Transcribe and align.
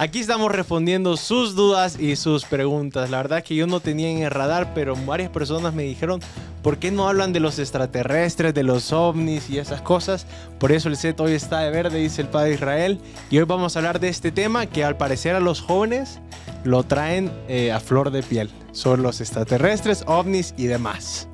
Aquí 0.00 0.20
estamos 0.20 0.52
respondiendo 0.52 1.16
sus 1.16 1.56
dudas 1.56 1.98
y 1.98 2.14
sus 2.14 2.44
preguntas. 2.44 3.10
La 3.10 3.16
verdad 3.16 3.42
que 3.42 3.56
yo 3.56 3.66
no 3.66 3.80
tenía 3.80 4.08
en 4.08 4.18
el 4.18 4.30
radar, 4.30 4.72
pero 4.72 4.94
varias 4.94 5.28
personas 5.28 5.74
me 5.74 5.82
dijeron, 5.82 6.20
¿por 6.62 6.78
qué 6.78 6.92
no 6.92 7.08
hablan 7.08 7.32
de 7.32 7.40
los 7.40 7.58
extraterrestres, 7.58 8.54
de 8.54 8.62
los 8.62 8.92
ovnis 8.92 9.50
y 9.50 9.58
esas 9.58 9.82
cosas? 9.82 10.24
Por 10.60 10.70
eso 10.70 10.88
el 10.88 10.96
set 10.96 11.18
hoy 11.18 11.32
está 11.32 11.58
de 11.62 11.70
verde, 11.70 11.98
dice 11.98 12.22
el 12.22 12.28
Padre 12.28 12.54
Israel. 12.54 13.00
Y 13.28 13.38
hoy 13.38 13.44
vamos 13.44 13.74
a 13.74 13.80
hablar 13.80 13.98
de 13.98 14.08
este 14.08 14.30
tema 14.30 14.66
que 14.66 14.84
al 14.84 14.96
parecer 14.96 15.34
a 15.34 15.40
los 15.40 15.60
jóvenes 15.60 16.20
lo 16.62 16.84
traen 16.84 17.32
eh, 17.48 17.72
a 17.72 17.80
flor 17.80 18.12
de 18.12 18.22
piel. 18.22 18.50
Son 18.70 19.02
los 19.02 19.20
extraterrestres, 19.20 20.04
ovnis 20.06 20.54
y 20.56 20.66
demás. 20.66 21.26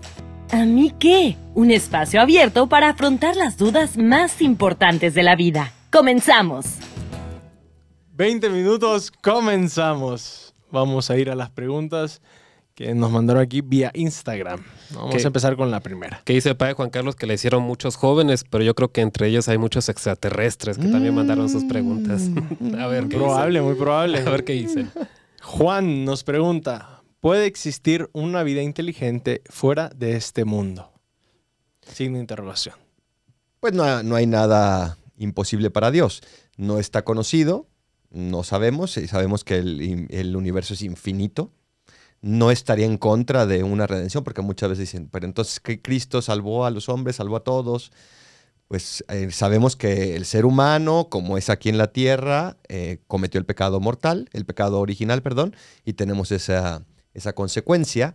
¿A 0.52 0.64
mí 0.64 0.90
qué? 0.98 1.36
Un 1.52 1.70
espacio 1.70 2.18
abierto 2.18 2.66
para 2.66 2.88
afrontar 2.88 3.36
las 3.36 3.58
dudas 3.58 3.98
más 3.98 4.40
importantes 4.40 5.12
de 5.12 5.22
la 5.22 5.36
vida. 5.36 5.70
Comenzamos. 5.90 6.78
20 8.16 8.48
minutos, 8.50 9.10
comenzamos. 9.10 10.54
Vamos 10.70 11.10
a 11.10 11.16
ir 11.16 11.30
a 11.30 11.34
las 11.34 11.50
preguntas 11.50 12.22
que 12.76 12.94
nos 12.94 13.10
mandaron 13.10 13.42
aquí 13.42 13.60
vía 13.60 13.90
Instagram. 13.92 14.62
Vamos 14.90 15.24
a 15.24 15.26
empezar 15.26 15.56
con 15.56 15.72
la 15.72 15.80
primera. 15.80 16.22
Que 16.24 16.34
dice 16.34 16.50
el 16.50 16.56
padre 16.56 16.74
Juan 16.74 16.90
Carlos 16.90 17.16
que 17.16 17.26
le 17.26 17.34
hicieron 17.34 17.64
muchos 17.64 17.96
jóvenes, 17.96 18.44
pero 18.48 18.62
yo 18.62 18.76
creo 18.76 18.92
que 18.92 19.00
entre 19.00 19.26
ellos 19.26 19.48
hay 19.48 19.58
muchos 19.58 19.88
extraterrestres 19.88 20.78
que 20.78 20.86
también 20.86 21.12
mandaron 21.12 21.48
sus 21.48 21.64
preguntas. 21.64 22.22
a 22.78 22.86
ver, 22.86 23.08
¿qué 23.08 23.16
probable, 23.16 23.60
muy 23.60 23.74
probable. 23.74 24.20
A 24.20 24.30
ver 24.30 24.44
qué 24.44 24.52
dicen. 24.52 24.92
Juan 25.42 26.04
nos 26.04 26.22
pregunta, 26.22 27.02
¿puede 27.18 27.46
existir 27.46 28.08
una 28.12 28.44
vida 28.44 28.62
inteligente 28.62 29.42
fuera 29.46 29.88
de 29.88 30.14
este 30.14 30.44
mundo? 30.44 30.92
Sin 31.82 32.14
interrogación. 32.14 32.76
Pues 33.58 33.72
no, 33.72 34.04
no 34.04 34.14
hay 34.14 34.26
nada 34.26 34.98
imposible 35.16 35.70
para 35.72 35.90
Dios. 35.90 36.22
No 36.56 36.78
está 36.78 37.02
conocido, 37.02 37.66
no 38.14 38.44
sabemos, 38.44 38.96
y 38.96 39.08
sabemos 39.08 39.44
que 39.44 39.56
el, 39.58 40.36
universo 40.36 40.74
es 40.74 40.82
infinito. 40.82 41.52
No 42.22 42.50
estaría 42.50 42.86
en 42.86 42.96
contra 42.96 43.44
de 43.44 43.64
una 43.64 43.86
redención, 43.86 44.24
porque 44.24 44.40
muchas 44.40 44.70
veces 44.70 44.90
dicen, 44.90 45.08
pero 45.10 45.26
entonces 45.26 45.60
que 45.60 45.82
Cristo 45.82 46.22
salvó 46.22 46.64
a 46.64 46.70
los 46.70 46.88
hombres, 46.88 47.16
salvó 47.16 47.36
a 47.36 47.44
todos. 47.44 47.92
Pues 48.68 49.04
eh, 49.08 49.30
sabemos 49.30 49.76
que 49.76 50.16
el 50.16 50.24
ser 50.24 50.46
humano, 50.46 51.08
como 51.10 51.36
es 51.36 51.50
aquí 51.50 51.68
en 51.68 51.76
la 51.76 51.88
tierra, 51.88 52.56
eh, 52.68 53.00
cometió 53.08 53.38
el 53.38 53.44
pecado 53.44 53.80
mortal, 53.80 54.28
el 54.32 54.46
pecado 54.46 54.80
original, 54.80 55.20
perdón, 55.20 55.54
y 55.84 55.94
tenemos 55.94 56.32
esa, 56.32 56.86
esa 57.12 57.34
consecuencia. 57.34 58.14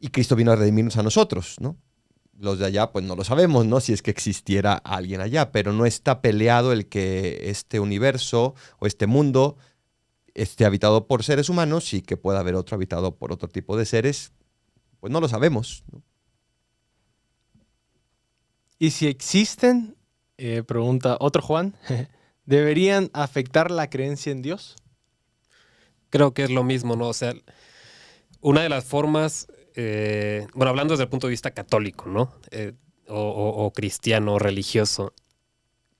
Y 0.00 0.08
Cristo 0.08 0.36
vino 0.36 0.52
a 0.52 0.56
redimirnos 0.56 0.96
a 0.98 1.02
nosotros, 1.02 1.56
¿no? 1.60 1.76
Los 2.38 2.58
de 2.58 2.66
allá, 2.66 2.92
pues 2.92 3.04
no 3.04 3.16
lo 3.16 3.24
sabemos, 3.24 3.66
¿no? 3.66 3.80
Si 3.80 3.92
es 3.92 4.02
que 4.02 4.10
existiera 4.10 4.74
alguien 4.74 5.20
allá, 5.20 5.52
pero 5.52 5.72
no 5.72 5.86
está 5.86 6.20
peleado 6.20 6.72
el 6.72 6.88
que 6.88 7.50
este 7.50 7.80
universo 7.80 8.54
o 8.78 8.86
este 8.86 9.06
mundo 9.06 9.56
esté 10.34 10.64
habitado 10.64 11.06
por 11.06 11.22
seres 11.22 11.48
humanos 11.48 11.94
y 11.94 12.02
que 12.02 12.16
pueda 12.16 12.40
haber 12.40 12.56
otro 12.56 12.74
habitado 12.74 13.16
por 13.16 13.32
otro 13.32 13.48
tipo 13.48 13.76
de 13.76 13.86
seres, 13.86 14.32
pues 15.00 15.12
no 15.12 15.20
lo 15.20 15.28
sabemos. 15.28 15.84
Y 18.78 18.90
si 18.90 19.06
existen, 19.06 19.96
eh, 20.36 20.62
pregunta 20.66 21.16
otro 21.20 21.40
Juan, 21.40 21.76
¿deberían 22.44 23.10
afectar 23.12 23.70
la 23.70 23.88
creencia 23.88 24.32
en 24.32 24.42
Dios? 24.42 24.76
Creo 26.10 26.34
que 26.34 26.44
es 26.44 26.50
lo 26.50 26.64
mismo, 26.64 26.96
¿no? 26.96 27.08
O 27.08 27.12
sea, 27.12 27.34
una 28.40 28.62
de 28.62 28.68
las 28.68 28.84
formas 28.84 29.46
eh, 29.74 30.46
bueno, 30.54 30.70
hablando 30.70 30.92
desde 30.94 31.04
el 31.04 31.10
punto 31.10 31.26
de 31.26 31.32
vista 31.32 31.50
católico, 31.52 32.08
¿no? 32.08 32.32
Eh, 32.50 32.72
o, 33.06 33.70
cristiano, 33.74 34.38
religioso, 34.38 35.12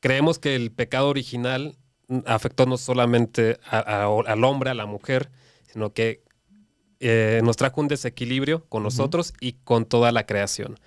creemos 0.01 0.39
que 0.39 0.55
el 0.55 0.73
pecado 0.73 1.09
original 1.09 1.77
afectó 2.25 2.65
no 2.65 2.79
solamente 2.79 3.59
al 3.65 4.45
hombre, 4.45 4.71
a 4.71 4.75
la 4.75 4.87
mujer, 4.87 5.31
sino 5.71 5.93
que 5.93 6.23
eh, 7.01 7.43
nos 7.45 7.59
trajo 7.59 7.83
un 7.83 7.89
desequilibrio 7.89 8.65
con 8.71 8.83
nosotros 8.83 9.35
y 9.39 9.53
con 9.53 9.85
toda 9.85 10.13
la 10.13 10.25
creación. 10.25 10.81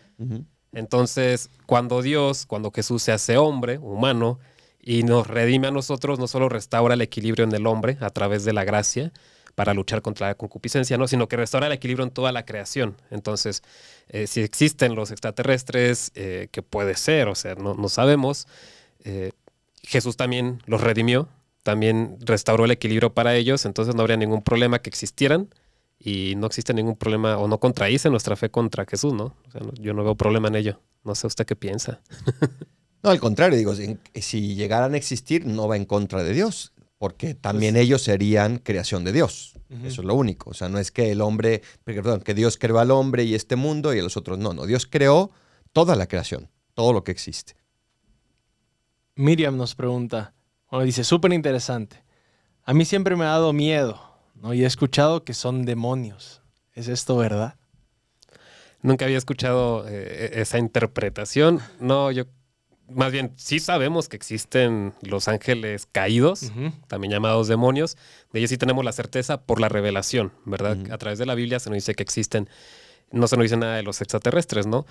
Entonces, 0.72 1.52
cuando 1.68 2.02
Dios, 2.02 2.48
cuando 2.48 2.72
Jesús 2.72 3.04
se 3.04 3.12
hace 3.12 3.38
hombre, 3.38 3.78
humano, 3.78 4.40
y 4.80 5.04
nos 5.04 5.28
redime 5.28 5.68
a 5.68 5.72
nosotros, 5.72 6.18
no 6.18 6.28
solo 6.28 6.50
restaura 6.50 6.94
el 6.94 7.02
equilibrio 7.02 7.44
en 7.46 7.54
el 7.54 7.68
hombre 7.68 7.98
a 8.00 8.10
través 8.10 8.46
de 8.46 8.54
la 8.54 8.64
gracia, 8.64 9.12
para 9.58 9.74
luchar 9.74 10.04
contra 10.04 10.28
la 10.28 10.36
concupiscencia, 10.36 11.00
¿no? 11.00 11.08
sino 11.08 11.28
que 11.28 11.36
restaura 11.36 11.66
el 11.66 11.74
equilibrio 11.74 12.06
en 12.06 12.12
toda 12.12 12.32
la 12.32 12.46
creación. 12.46 12.96
Entonces, 13.10 13.64
eh, 14.08 14.28
si 14.28 14.42
existen 14.42 14.94
los 14.94 15.10
extraterrestres, 15.10 16.12
eh, 16.14 16.48
que 16.52 16.62
puede 16.62 16.94
ser, 16.94 17.28
o 17.28 17.34
sea, 17.34 17.56
no, 17.56 17.90
sabemos, 17.90 18.48
eh, 19.04 19.32
Jesús 19.82 20.16
también 20.16 20.62
los 20.68 20.82
redimió, 20.82 21.28
también 21.64 22.20
restauró 22.20 22.66
el 22.66 22.72
equilibrio 22.72 23.16
para 23.16 23.34
ellos, 23.34 23.66
entonces 23.66 23.96
no 23.96 24.02
habría 24.02 24.16
ningún 24.16 24.44
problema 24.44 24.78
que 24.78 24.92
existieran 24.92 25.50
y 25.98 26.36
no 26.38 26.46
existe 26.46 26.76
ningún 26.76 26.96
problema 26.96 27.40
o 27.40 27.48
no 27.48 27.60
contradice 27.60 28.12
nuestra 28.12 28.36
fe 28.36 28.52
contra 28.52 28.86
Jesús, 28.86 29.14
¿no? 29.14 29.36
O 29.48 29.52
sea, 29.52 29.62
yo 29.82 29.96
no 29.96 30.04
veo 30.04 30.14
problema 30.14 30.50
en 30.50 30.56
ello. 30.56 30.80
No 31.04 31.16
sé 31.16 31.26
usted 31.26 31.48
qué 31.48 31.56
piensa. 31.56 32.00
no, 33.02 33.10
al 33.10 33.20
contrario, 33.20 33.58
digo, 33.58 33.74
si 33.74 34.54
llegaran 34.54 34.94
a 34.94 34.98
existir, 34.98 35.48
no 35.48 35.68
va 35.68 35.78
en 35.78 35.86
contra 35.86 36.22
de 36.22 36.34
Dios 36.34 36.74
porque 36.98 37.36
también 37.36 37.76
pues 37.76 37.86
ellos 37.86 38.02
serían 38.02 38.58
creación 38.58 39.04
de 39.04 39.14
Dios. 39.14 39.54
Eso 39.84 40.02
es 40.02 40.08
lo 40.08 40.16
único. 40.16 40.52
O 40.52 40.54
sea, 40.54 40.70
no 40.70 40.80
es 40.80 40.92
que 40.92 41.12
el 41.12 41.22
hombre, 41.22 41.62
perdón, 41.84 42.22
que 42.22 42.34
Dios 42.34 42.58
creó 42.58 42.80
al 42.80 42.92
hombre 42.92 43.24
y 43.24 43.36
este 43.36 43.56
mundo 43.56 43.94
y 43.94 44.00
a 44.00 44.04
los 44.04 44.18
otros 44.18 44.38
no, 44.38 44.54
no. 44.54 44.66
Dios 44.66 44.88
creó 44.88 45.32
toda 45.74 45.96
la 45.96 46.08
creación, 46.08 46.50
todo 46.74 46.94
lo 46.94 47.04
que 47.04 47.12
existe. 47.12 47.56
Miriam 49.16 49.58
nos 49.58 49.76
pregunta, 49.76 50.34
bueno, 50.72 50.86
dice, 50.86 51.04
súper 51.04 51.34
interesante. 51.34 52.04
A 52.64 52.74
mí 52.74 52.86
siempre 52.86 53.16
me 53.16 53.26
ha 53.26 53.30
dado 53.30 53.52
miedo, 53.54 54.00
¿no? 54.36 54.54
Y 54.54 54.64
he 54.64 54.68
escuchado 54.68 55.24
que 55.24 55.34
son 55.34 55.66
demonios. 55.66 56.42
¿Es 56.74 56.88
esto 56.88 57.18
verdad? 57.18 57.56
Nunca 58.82 59.06
había 59.06 59.18
escuchado 59.18 59.88
eh, 59.88 60.32
e-, 60.34 60.42
esa 60.42 60.60
interpretación. 60.60 61.60
No, 61.80 62.12
yo 62.12 62.26
más 62.90 63.12
bien, 63.12 63.34
sí 63.36 63.60
sabemos 63.60 64.08
que 64.08 64.16
existen 64.16 64.94
los 65.02 65.28
ángeles 65.28 65.88
caídos, 65.92 66.52
también 66.88 67.12
llamados 67.12 67.48
demonios. 67.48 67.98
De 68.32 68.40
ellos 68.40 68.50
sí 68.50 68.58
tenemos 68.58 68.86
la 68.86 68.92
certeza 68.92 69.42
por 69.42 69.60
la 69.60 69.70
revelación, 69.70 70.32
¿verdad? 70.46 70.78
A 70.92 70.98
través 70.98 71.20
de 71.20 71.26
la 71.26 71.36
Biblia 71.36 71.60
se 71.60 71.70
nos 71.70 71.78
dice 71.78 71.96
que 71.96 72.04
existen, 72.04 72.50
no 73.12 73.28
se 73.28 73.36
nos 73.36 73.44
dice 73.44 73.58
nada 73.58 73.76
de 73.76 73.84
los 73.84 74.02
extraterrestres, 74.02 74.68
¿no? 74.68 74.86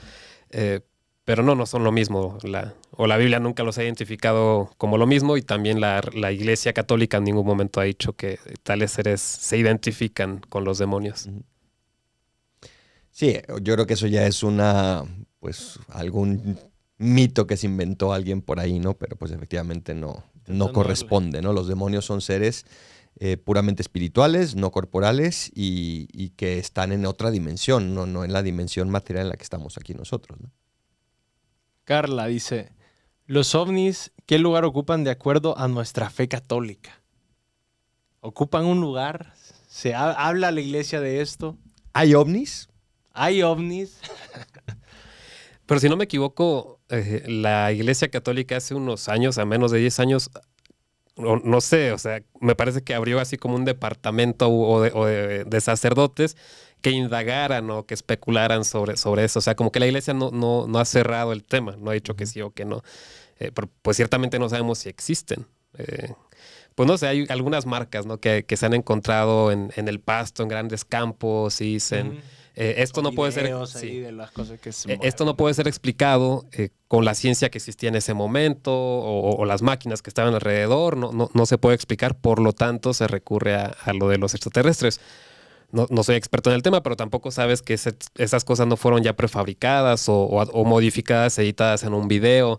Eh, 0.51 0.81
pero 1.25 1.43
no, 1.43 1.57
no 1.57 1.67
son 1.67 1.83
lo 1.83 1.91
mismo. 1.91 2.39
La, 2.43 2.75
o 2.93 3.07
la 3.07 3.17
Biblia 3.17 3.41
nunca 3.41 3.65
los 3.65 3.79
ha 3.79 3.83
identificado 3.83 4.71
como 4.79 4.97
lo 4.97 5.07
mismo 5.07 5.37
y 5.37 5.43
también 5.43 5.81
la, 5.81 6.01
Iglesia 6.31 6.73
Católica 6.73 7.17
en 7.17 7.25
ningún 7.25 7.47
momento 7.47 7.81
ha 7.81 7.85
dicho 7.85 8.13
que 8.13 8.39
tales 8.63 8.93
seres 8.93 9.21
se 9.21 9.57
identifican 9.57 10.39
con 10.49 10.65
los 10.65 10.79
demonios. 10.79 11.29
Sí, 13.11 13.39
yo 13.63 13.75
creo 13.75 13.87
que 13.87 13.95
eso 13.95 14.07
ya 14.07 14.27
es 14.27 14.43
una, 14.43 15.03
pues, 15.41 15.81
algún 15.89 16.59
mito 16.99 17.47
que 17.47 17.57
se 17.57 17.67
inventó 17.67 18.13
alguien 18.13 18.43
por 18.43 18.61
ahí, 18.61 18.79
¿no? 18.79 18.95
Pero 18.95 19.17
pues 19.17 19.31
efectivamente 19.33 19.95
no, 19.95 20.25
no 20.47 20.73
corresponde, 20.73 21.43
¿no? 21.43 21.53
Los 21.53 21.69
demonios 21.69 22.05
son 22.05 22.21
seres 22.21 22.67
eh, 23.19 23.37
puramente 23.37 23.83
espirituales, 23.83 24.57
no 24.57 24.71
corporales 24.71 25.51
y, 25.55 26.31
que 26.37 26.59
están 26.59 26.93
en 26.93 27.07
otra 27.07 27.31
dimensión, 27.31 27.95
no, 27.95 28.05
no 28.05 28.25
en 28.25 28.33
la 28.33 28.43
dimensión 28.43 28.91
material 28.91 29.25
en 29.25 29.31
la 29.31 29.37
que 29.37 29.43
estamos 29.43 29.79
aquí 29.79 29.95
nosotros, 29.95 30.39
¿no? 30.41 30.51
Carla 31.85 32.27
dice, 32.27 32.73
los 33.27 33.55
ovnis, 33.55 34.13
¿qué 34.27 34.39
lugar 34.39 34.65
ocupan 34.65 35.05
de 35.05 35.11
acuerdo 35.11 35.57
a 35.57 35.69
nuestra 35.69 36.11
fe 36.11 36.29
católica? 36.29 37.01
¿Ocupan 38.21 38.67
un 38.67 38.81
lugar? 38.81 39.35
¿Se 39.69 39.95
habla 39.95 40.51
la 40.51 40.61
iglesia 40.61 41.01
de 41.01 41.21
esto? 41.21 41.57
¿Hay 41.93 42.15
ovnis? 42.15 42.69
¿Hay 43.13 43.43
ovnis? 43.43 44.01
Pero 45.67 45.81
si 45.81 45.89
no 45.89 45.97
me 45.97 46.05
equivoco, 46.05 46.81
eh, 46.89 47.25
la 47.27 47.73
Iglesia 47.73 48.09
Católica 48.09 48.57
hace 48.57 48.75
unos 48.75 49.09
años, 49.09 49.39
a 49.39 49.45
menos 49.45 49.73
de 49.73 49.81
10 49.81 50.01
años, 50.01 50.31
no, 51.17 51.61
sé, 51.63 51.93
o 51.93 51.99
sea, 51.99 52.23
me 52.41 52.55
parece 52.55 52.83
que 52.83 52.95
abrió 52.95 53.21
así 53.21 53.39
como 53.39 53.57
un 53.57 53.65
departamento 53.65 54.51
o 54.51 54.83
de, 54.83 55.61
sacerdotes 55.63 56.37
que 56.83 56.91
indagaran 56.91 57.71
o 57.71 57.87
que 57.87 57.95
especularan 57.95 58.65
sobre, 58.65 58.99
sobre 58.99 59.25
eso. 59.25 59.39
O 59.39 59.43
sea, 59.43 59.55
como 59.55 59.73
que 59.73 59.81
la 59.81 59.87
iglesia 59.87 60.13
no, 60.13 60.31
no, 60.31 60.67
no 60.67 60.79
ha 60.79 60.85
cerrado 60.85 61.33
el 61.33 61.43
tema, 61.43 61.75
no 61.79 61.91
ha 61.91 61.95
dicho 61.95 62.17
que 62.17 62.27
sí 62.27 62.43
o 62.43 62.51
que 62.51 62.67
no. 62.67 62.83
Eh, 63.39 63.51
pues 63.81 63.97
ciertamente 63.97 64.39
no 64.39 64.51
sabemos 64.51 64.79
si 64.79 64.91
existen. 64.91 65.47
Eh, 65.79 66.13
pues 66.75 66.87
no 66.87 66.99
sé, 66.99 67.09
hay 67.09 67.25
algunas 67.31 67.65
marcas 67.65 68.05
¿no? 68.05 68.19
que, 68.19 68.45
que 68.45 68.59
se 68.59 68.67
han 68.67 68.75
encontrado 68.75 69.51
en, 69.51 69.73
en, 69.77 69.89
el 69.89 70.01
pasto, 70.01 70.43
en 70.43 70.51
grandes 70.51 70.85
campos, 70.85 71.61
y 71.63 71.75
dicen... 71.75 72.21
Eh, 72.59 72.77
esto 72.79 73.03
no 73.03 73.13
puede 73.13 73.33
ser. 73.33 73.47
Eh, 73.47 74.99
esto 75.03 75.25
no 75.27 75.37
puede 75.37 75.53
ser 75.53 75.69
explicado 75.69 76.47
eh, 76.53 76.71
con 76.89 77.05
la 77.05 77.15
ciencia 77.15 77.51
que 77.51 77.59
existía 77.59 77.91
en 77.91 77.97
ese 77.97 78.15
momento 78.15 78.73
o, 78.75 79.45
las 79.45 79.61
máquinas 79.61 80.01
que 80.01 80.09
estaban 80.09 80.33
alrededor. 80.33 80.97
No, 80.97 81.31
no, 81.33 81.47
se 81.47 81.59
puede 81.59 81.75
explicar, 81.75 82.17
por 82.17 82.41
lo 82.41 82.55
tanto, 82.55 82.95
se 82.95 83.07
recurre 83.09 83.55
a, 83.55 83.93
lo 83.93 84.09
de 84.09 84.17
los 84.17 84.33
extraterrestres. 84.33 85.01
No, 85.71 85.87
no, 85.91 86.03
soy 86.03 86.17
experto 86.17 86.49
en 86.49 86.57
el 86.57 86.63
tema, 86.63 86.83
pero 86.83 86.97
tampoco 86.97 87.31
sabes 87.31 87.61
que 87.61 87.75
esas 87.75 88.45
cosas 88.45 88.67
no 88.67 88.79
fueron 88.79 89.03
ya 89.03 89.13
prefabricadas 89.15 90.07
o, 90.09 90.65
modificadas, 90.65 91.39
editadas 91.39 91.83
en 91.83 91.93
un 91.93 92.09
video. 92.09 92.59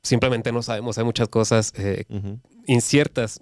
Simplemente 0.00 0.52
no 0.52 0.62
sabemos. 0.62 0.96
Hay 0.96 1.04
muchas 1.04 1.28
cosas 1.28 1.72
inciertas 2.66 3.40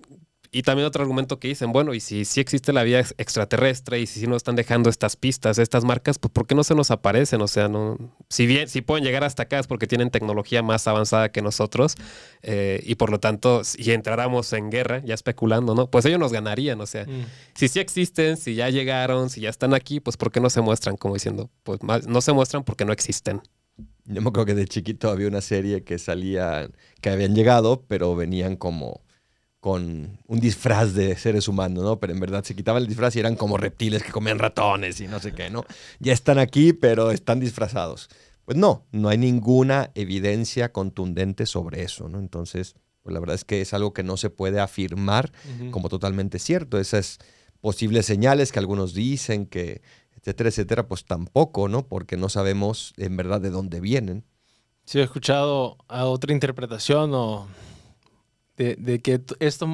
Y 0.55 0.63
también 0.63 0.87
otro 0.87 1.03
argumento 1.03 1.41
que 1.41 1.49
dicen, 1.49 1.73
bueno, 1.73 1.95
y 1.95 2.01
si 2.01 2.25
sí 2.25 2.41
existe 2.41 2.73
la 2.73 2.85
vida 2.85 3.01
ex- 3.01 3.15
extraterrestre 3.19 3.99
y 4.01 4.07
si 4.07 4.21
sí 4.21 4.27
nos 4.29 4.37
están 4.37 4.55
dejando 4.55 4.89
estas 4.89 5.17
pistas, 5.17 5.59
estas 5.59 5.85
marcas, 5.85 6.19
pues 6.21 6.31
¿por 6.33 6.47
qué 6.47 6.55
no 6.55 6.63
se 6.63 6.75
nos 6.77 6.93
aparecen? 6.93 7.43
O 7.43 7.49
sea, 7.49 7.69
no, 7.69 7.99
si 8.29 8.47
bien 8.47 8.69
si 8.69 8.81
pueden 8.81 9.05
llegar 9.05 9.25
hasta 9.25 9.43
acá 9.43 9.59
es 9.59 9.67
porque 9.67 9.87
tienen 9.89 10.11
tecnología 10.11 10.63
más 10.63 10.87
avanzada 10.87 11.31
que 11.33 11.43
nosotros 11.43 11.97
eh, 12.43 12.81
y 12.85 12.95
por 12.95 13.11
lo 13.11 13.19
tanto, 13.19 13.65
si 13.65 13.91
entráramos 13.93 14.53
en 14.53 14.71
guerra, 14.71 15.03
ya 15.05 15.15
especulando, 15.15 15.75
¿no? 15.75 15.91
Pues 15.91 16.05
ellos 16.05 16.21
nos 16.21 16.33
ganarían, 16.33 16.81
o 16.81 16.87
sea, 16.87 17.05
Mm. 17.05 17.27
si 17.55 17.69
sí 17.69 17.81
existen, 17.81 18.37
si 18.37 18.55
ya 18.55 18.71
llegaron, 18.71 19.31
si 19.31 19.41
ya 19.41 19.51
están 19.51 19.75
aquí, 19.75 19.99
pues 20.01 20.17
¿por 20.17 20.31
qué 20.31 20.41
no 20.41 20.51
se 20.51 20.61
muestran? 20.61 20.97
Como 20.97 21.15
diciendo, 21.15 21.51
pues 21.65 21.83
más- 21.83 22.07
no 22.07 22.21
se 22.21 22.33
muestran 22.33 22.63
porque 22.65 22.85
no 22.85 22.93
existen. 22.93 23.43
Yo 24.05 24.23
me 24.23 24.29
acuerdo 24.29 24.47
que 24.47 24.55
de 24.55 24.67
chiquito 24.69 25.11
había 25.11 25.27
una 25.27 25.41
serie 25.41 25.83
que 25.83 25.99
salía, 25.99 26.69
que 27.01 27.11
habían 27.11 27.35
llegado, 27.35 27.83
pero 27.89 28.15
venían 28.15 28.55
como 28.57 29.01
con 29.65 30.19
un 30.27 30.41
disfraz 30.41 30.93
de 30.93 31.17
seres 31.17 31.49
humanos, 31.49 31.83
¿no? 31.83 31.99
Pero 31.99 32.13
en 32.13 32.21
verdad 32.21 32.45
se 32.45 32.55
quitaban 32.55 32.83
el 32.83 32.87
disfraz 32.87 33.17
y 33.17 33.21
eran 33.21 33.35
como 33.35 33.57
reptiles 33.57 34.03
que 34.03 34.13
comían 34.13 34.39
ratones 34.39 35.01
y 35.01 35.09
no 35.09 35.21
sé 35.21 35.33
qué, 35.33 35.49
¿no? 35.49 35.65
Ya 36.01 36.13
están 36.13 36.39
aquí, 36.39 36.75
pero 36.75 37.11
están 37.11 37.41
disfrazados. 37.41 38.11
Pues 38.45 38.59
no, 38.59 38.85
no 38.93 39.09
hay 39.09 39.17
ninguna 39.17 39.91
evidencia 39.95 40.71
contundente 40.71 41.47
sobre 41.47 41.83
eso, 41.83 42.11
¿no? 42.11 42.19
Entonces, 42.19 42.75
pues 43.03 43.15
la 43.15 43.21
verdad 43.21 43.37
es 43.37 43.47
que 43.47 43.63
es 43.63 43.73
algo 43.73 43.95
que 43.95 44.03
no 44.03 44.19
se 44.19 44.29
puede 44.29 44.61
afirmar 44.61 45.33
Ujú. 45.57 45.71
como 45.71 45.89
totalmente 45.89 46.39
cierto. 46.39 46.79
Esas 46.79 47.17
posibles 47.63 48.05
señales 48.05 48.53
que 48.53 48.59
algunos 48.59 48.93
dicen 48.93 49.47
que, 49.47 49.81
etcétera, 50.19 50.51
etcétera, 50.51 50.89
pues 50.89 51.07
tampoco, 51.07 51.69
¿no? 51.69 51.87
Porque 51.87 52.19
no 52.19 52.29
sabemos 52.29 52.93
en 52.99 53.17
verdad 53.17 53.41
de 53.41 53.49
dónde 53.49 53.81
vienen. 53.81 54.27
Sí, 54.85 54.99
he 54.99 55.03
escuchado 55.03 55.79
a 55.89 56.05
otra 56.05 56.35
interpretación 56.35 57.13
o 57.15 57.49
de, 58.57 58.77
de 58.77 59.01
que 59.01 59.21
estas 59.41 59.69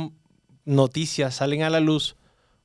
noticias 0.64 1.34
salen 1.34 1.62
a 1.62 1.70
la 1.70 1.80
luz 1.80 2.16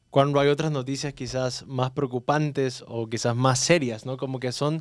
cuando 0.09 0.39
hay 0.39 0.47
otras 0.49 0.71
noticias 0.71 1.13
quizás 1.13 1.65
más 1.67 1.91
preocupantes 1.91 2.83
o 2.87 3.07
quizás 3.07 3.35
más 3.35 3.59
serias, 3.59 4.05
¿no? 4.05 4.17
Como 4.17 4.39
que 4.39 4.51
son 4.51 4.79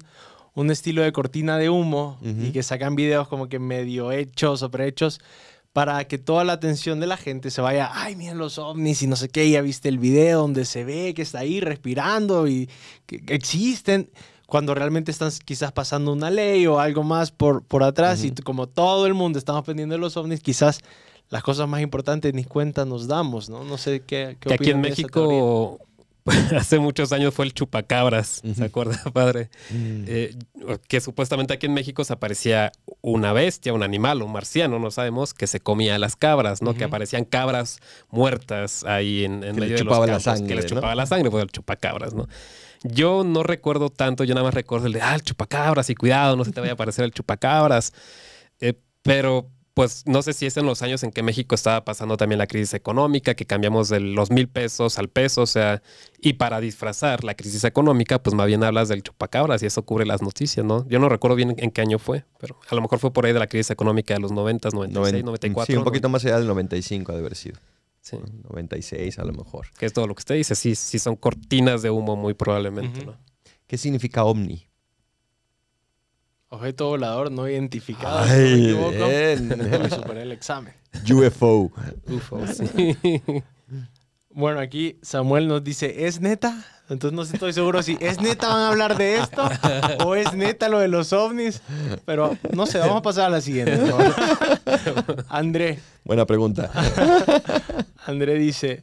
un 0.54 0.70
estilo 0.70 1.02
de 1.02 1.12
cortina 1.12 1.58
de 1.58 1.70
humo 1.70 2.18
Ujú. 2.20 2.44
y 2.46 2.52
que 2.52 2.62
sacan 2.62 2.94
videos 2.94 3.26
como 3.26 3.48
que 3.48 3.58
medio 3.58 4.12
hechos 4.12 4.62
o 4.62 4.70
prehechos 4.70 5.20
para 5.72 6.04
que 6.06 6.18
toda 6.18 6.44
la 6.44 6.52
atención 6.52 7.00
de 7.00 7.08
la 7.08 7.16
gente 7.16 7.50
se 7.50 7.60
vaya, 7.60 7.90
ay, 7.92 8.14
miren 8.14 8.38
los 8.38 8.58
ovnis 8.58 9.02
y 9.02 9.08
no 9.08 9.16
sé 9.16 9.28
qué, 9.28 9.50
ya 9.50 9.60
viste 9.60 9.88
el 9.88 9.98
video 9.98 10.42
donde 10.42 10.64
se 10.66 10.84
ve 10.84 11.14
que 11.14 11.22
está 11.22 11.40
ahí 11.40 11.58
respirando 11.58 12.46
y 12.46 12.68
que 13.06 13.18
que 13.24 13.34
existen, 13.34 14.08
cuando 14.46 14.72
realmente 14.76 15.10
están 15.10 15.32
quizás 15.44 15.72
pasando 15.72 16.12
una 16.12 16.30
ley 16.30 16.64
o 16.68 16.78
algo 16.78 17.02
más 17.02 17.32
por, 17.32 17.64
por 17.64 17.82
atrás 17.82 18.22
y 18.22 18.26
Ujú. 18.28 18.34
t- 18.36 18.42
como 18.44 18.68
todo 18.68 19.06
el 19.08 19.14
mundo 19.14 19.36
estamos 19.40 19.64
pendiendo 19.64 19.96
de 19.96 20.00
los 20.00 20.16
ovnis, 20.16 20.38
quizás 20.38 20.78
las 21.28 21.42
cosas 21.42 21.68
más 21.68 21.80
importantes 21.80 22.32
ni 22.34 22.44
cuenta 22.44 22.84
nos 22.84 23.06
damos, 23.08 23.48
¿no? 23.48 23.64
No 23.64 23.78
sé 23.78 24.00
qué, 24.00 24.36
qué 24.40 24.48
que 24.48 24.54
aquí 24.54 24.70
en. 24.70 24.80
México 24.80 25.78
hace 26.56 26.78
muchos 26.78 27.12
años 27.12 27.34
fue 27.34 27.44
el 27.44 27.52
chupacabras. 27.52 28.42
¿se 28.54 28.64
acuerda, 28.64 28.98
padre? 29.12 29.50
Eh, 29.70 30.36
que 30.88 31.00
supuestamente 31.00 31.52
aquí 31.52 31.66
en 31.66 31.74
México 31.74 32.02
se 32.04 32.12
aparecía 32.12 32.72
una 33.02 33.32
bestia, 33.32 33.72
un 33.72 33.82
animal, 33.82 34.22
un 34.22 34.32
marciano, 34.32 34.78
no 34.78 34.90
sabemos, 34.90 35.34
que 35.34 35.46
se 35.46 35.60
comía 35.60 35.96
a 35.96 35.98
las 35.98 36.16
cabras, 36.16 36.62
¿no? 36.62 36.74
Que 36.74 36.84
aparecían 36.84 37.24
cabras 37.24 37.80
muertas 38.10 38.84
ahí 38.84 39.24
en, 39.24 39.44
en 39.44 39.54
Que 39.54 39.60
les 39.60 39.60
medio 39.60 39.76
de 39.76 39.84
los 39.84 39.94
chupaba 39.94 40.06
la 40.06 40.20
sangre, 40.20 40.46
que 40.46 40.54
les 40.54 40.64
¿no? 40.64 40.76
chupaba 40.76 40.94
la 40.94 41.06
sangre, 41.06 41.30
pues 41.30 41.42
el 41.42 41.50
chupacabras, 41.50 42.14
¿no? 42.14 42.26
Yo 42.84 43.24
no 43.24 43.42
recuerdo 43.42 43.90
tanto, 43.90 44.24
yo 44.24 44.34
nada 44.34 44.44
más 44.44 44.54
recuerdo 44.54 44.86
el 44.86 44.92
de, 44.94 45.02
ah, 45.02 45.14
el 45.14 45.22
chupacabras, 45.22 45.88
y 45.90 45.94
cuidado, 45.94 46.36
no 46.36 46.44
se 46.44 46.52
te 46.52 46.60
vaya 46.60 46.72
a 46.72 46.74
aparecer 46.74 47.04
el 47.04 47.12
chupacabras. 47.12 47.92
Eh, 48.60 48.74
pero 49.02 49.50
pues 49.74 50.04
no 50.06 50.22
sé 50.22 50.32
si 50.32 50.46
es 50.46 50.56
en 50.56 50.66
los 50.66 50.82
años 50.82 51.02
en 51.02 51.10
que 51.10 51.22
México 51.24 51.54
estaba 51.56 51.84
pasando 51.84 52.16
también 52.16 52.38
la 52.38 52.46
crisis 52.46 52.74
económica, 52.74 53.34
que 53.34 53.44
cambiamos 53.44 53.88
de 53.88 53.98
los 54.00 54.30
mil 54.30 54.48
pesos 54.48 54.98
al 54.98 55.08
peso, 55.08 55.42
o 55.42 55.46
sea, 55.46 55.82
y 56.20 56.34
para 56.34 56.60
disfrazar 56.60 57.24
la 57.24 57.34
crisis 57.34 57.64
económica, 57.64 58.22
pues 58.22 58.34
más 58.34 58.46
bien 58.46 58.62
hablas 58.62 58.88
del 58.88 59.02
chupacabras 59.02 59.62
y 59.62 59.66
eso 59.66 59.82
cubre 59.84 60.06
las 60.06 60.22
noticias, 60.22 60.64
¿no? 60.64 60.86
Yo 60.88 61.00
no 61.00 61.08
recuerdo 61.08 61.34
bien 61.34 61.54
en 61.58 61.70
qué 61.72 61.80
año 61.80 61.98
fue, 61.98 62.24
pero 62.38 62.58
a 62.70 62.74
lo 62.74 62.80
mejor 62.82 63.00
fue 63.00 63.12
por 63.12 63.26
ahí 63.26 63.32
de 63.32 63.40
la 63.40 63.48
crisis 63.48 63.70
económica 63.72 64.14
de 64.14 64.20
los 64.20 64.30
90, 64.30 64.68
96, 64.70 64.94
Noven- 65.22 65.24
94. 65.26 65.72
Sí, 65.72 65.76
un 65.76 65.84
poquito 65.84 66.08
más 66.08 66.24
allá 66.24 66.38
del 66.38 66.46
95 66.46 67.10
ha 67.10 67.14
de 67.16 67.20
haber 67.20 67.34
sido. 67.34 67.58
Sí, 68.00 68.16
96 68.50 69.18
a 69.18 69.24
lo 69.24 69.32
mejor. 69.32 69.66
que 69.78 69.86
es 69.86 69.92
todo 69.92 70.06
lo 70.06 70.14
que 70.14 70.20
usted 70.20 70.34
dice, 70.36 70.54
sí, 70.54 70.74
sí 70.76 70.98
son 70.98 71.16
cortinas 71.16 71.82
de 71.82 71.90
humo 71.90 72.14
muy 72.16 72.34
probablemente. 72.34 73.04
¿no? 73.04 73.16
¿Qué 73.66 73.76
significa 73.78 74.24
ovni? 74.24 74.68
Objeto 76.54 76.86
volador 76.88 77.30
no 77.32 77.48
identificado. 77.48 78.24
si 78.26 78.30
no 78.32 78.36
me 78.36 78.44
Ay, 78.44 78.64
equivoco. 78.64 79.82
Uy, 79.84 79.90
superé 79.94 80.22
el 80.22 80.32
examen. 80.32 80.72
UFO. 81.12 81.70
Ufo, 82.08 82.40
sí. 82.46 83.20
Bueno, 84.36 84.58
aquí 84.58 84.98
Samuel 85.00 85.46
nos 85.46 85.62
dice, 85.62 86.06
¿es 86.08 86.20
neta? 86.20 86.64
Entonces 86.88 87.12
no 87.16 87.22
estoy 87.22 87.52
seguro 87.52 87.84
si 87.84 87.96
es 88.00 88.20
neta 88.20 88.48
van 88.48 88.62
a 88.62 88.68
hablar 88.68 88.96
de 88.98 89.18
esto 89.18 89.48
o 90.04 90.16
es 90.16 90.34
neta 90.34 90.68
lo 90.68 90.80
de 90.80 90.88
los 90.88 91.12
ovnis. 91.12 91.62
Pero 92.04 92.36
no 92.52 92.66
sé, 92.66 92.78
vamos 92.80 92.96
a 92.96 93.02
pasar 93.02 93.26
a 93.26 93.30
la 93.30 93.40
siguiente. 93.40 93.76
favor. 93.76 95.24
André, 95.28 95.78
Buena 96.02 96.26
pregunta. 96.26 96.68
André 98.06 98.34
dice, 98.34 98.82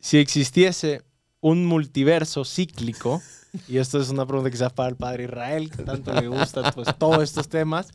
si 0.00 0.16
existiese 0.16 1.02
un 1.40 1.66
multiverso 1.66 2.46
cíclico, 2.46 3.20
y 3.66 3.78
esto 3.78 4.00
es 4.00 4.10
una 4.10 4.26
pregunta 4.26 4.50
quizás 4.50 4.72
para 4.72 4.88
el 4.88 4.96
padre 4.96 5.24
Israel, 5.24 5.70
que 5.70 5.82
tanto 5.82 6.12
le 6.12 6.28
gustan 6.28 6.72
pues, 6.74 6.88
todos 6.98 7.22
estos 7.22 7.48
temas, 7.48 7.88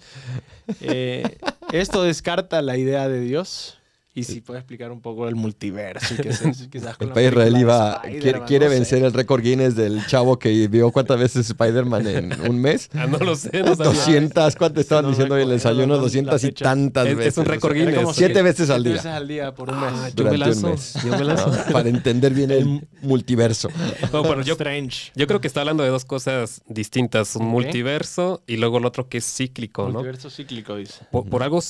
eh, 0.82 1.38
¿esto 1.72 2.04
descarta 2.04 2.62
la 2.62 2.78
idea 2.78 3.08
de 3.08 3.20
Dios? 3.22 3.78
Y 4.16 4.26
si 4.26 4.42
puede 4.42 4.60
explicar 4.60 4.92
un 4.92 5.02
poco 5.02 5.28
el 5.28 5.34
multiverso. 5.36 6.14
es 6.14 6.42
eso, 6.42 6.70
quizás 6.70 6.98
con 6.98 7.06
El 7.06 7.10
la 7.10 7.14
país 7.16 7.28
israelí 7.30 7.64
va, 7.64 8.00
quiere, 8.04 8.42
quiere 8.46 8.66
no 8.66 8.72
sé. 8.72 8.78
vencer 8.78 9.04
el 9.04 9.12
récord 9.12 9.42
Guinness 9.42 9.76
del 9.76 10.06
chavo 10.06 10.38
que 10.38 10.68
vio 10.68 10.92
cuántas 10.92 11.18
veces 11.20 11.48
Spider-Man 11.50 12.08
en 12.08 12.42
un 12.50 12.62
mes. 12.62 12.90
Ah, 12.94 13.08
no 13.08 13.18
lo 13.18 13.36
sé, 13.36 13.50
no 13.64 13.76
sabía. 13.76 13.92
200, 13.92 14.56
¿cuánto 14.56 14.80
estaban 14.80 15.06
No 15.06 15.10
diciendo 15.10 15.34
hoy 15.34 15.42
en 15.42 15.50
el 15.50 15.56
desayuno? 15.56 15.96
la 15.96 16.02
200 16.04 16.44
y 16.44 16.52
tantas 16.52 17.06
Es- 17.08 17.12
es 17.14 17.18
veces. 17.18 17.38
un 17.40 17.46
récord 17.46 17.74
Guinness. 17.74 17.96
como 17.96 18.14
Siete 18.14 18.34
siete- 18.36 18.42
veces 18.44 18.70
al 18.70 18.84
siete 18.84 18.90
día. 18.90 18.98
veces 18.98 19.12
al 19.12 19.28
día 19.28 19.56
por 19.56 19.70
un 19.72 19.80
mes. 19.82 19.90
Ah, 19.96 20.10
yo 20.16 20.24
me 20.26 20.30
durante 20.38 20.58
un 20.58 20.72
mes. 20.72 20.94
Para 21.74 21.90
entender 21.90 22.34
bien 22.34 22.52
el 22.52 22.88
multiverso. 23.02 23.70
Bueno, 24.12 24.30
pero 24.30 24.42
yo, 24.44 24.54
Strange. 24.54 25.12
yo 25.16 25.26
creo 25.28 25.42
que 25.42 25.48
está 25.48 25.62
hablando 25.62 25.82
de 25.84 25.90
dos 25.90 26.06
cosas 26.06 26.62
distintas, 26.68 27.36
un 27.36 27.48
multiverso 27.48 28.44
y 28.46 28.58
luego 28.58 28.78
el 28.78 28.86
otro 28.86 29.10
que 29.10 29.18
es 29.18 29.26
cíclico, 29.26 29.84
¿no? 29.88 29.94
Multiverso 29.94 30.30
cíclico, 30.30 30.76
dice. 30.76 31.06
Por, 31.12 31.28
por 31.28 31.42
algo 31.42 31.62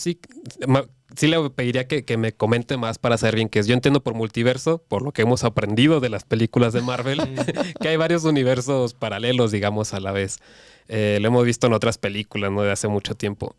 ma- 0.67 0.85
sí 1.15 1.27
le 1.27 1.49
pediría 1.49 1.87
que, 1.87 2.05
que 2.05 2.17
me 2.17 2.33
comente 2.33 2.77
más 2.77 2.97
para 2.97 3.17
saber 3.17 3.35
bien 3.35 3.49
qué 3.49 3.59
es. 3.59 3.67
Yo 3.67 3.73
entiendo 3.73 4.01
por 4.01 4.13
multiverso, 4.13 4.83
por 4.87 5.01
lo 5.01 5.11
que 5.11 5.21
hemos 5.21 5.43
aprendido 5.43 5.99
de 5.99 6.09
las 6.09 6.23
películas 6.23 6.73
de 6.73 6.81
Marvel, 6.81 7.19
que 7.81 7.87
hay 7.87 7.97
varios 7.97 8.23
universos 8.23 8.93
paralelos, 8.93 9.51
digamos, 9.51 9.93
a 9.93 9.99
la 9.99 10.11
vez. 10.11 10.39
Eh, 10.87 11.19
lo 11.21 11.27
hemos 11.27 11.45
visto 11.45 11.67
en 11.67 11.73
otras 11.73 11.97
películas, 11.97 12.51
¿no? 12.51 12.61
De 12.63 12.71
hace 12.71 12.87
mucho 12.87 13.15
tiempo. 13.15 13.55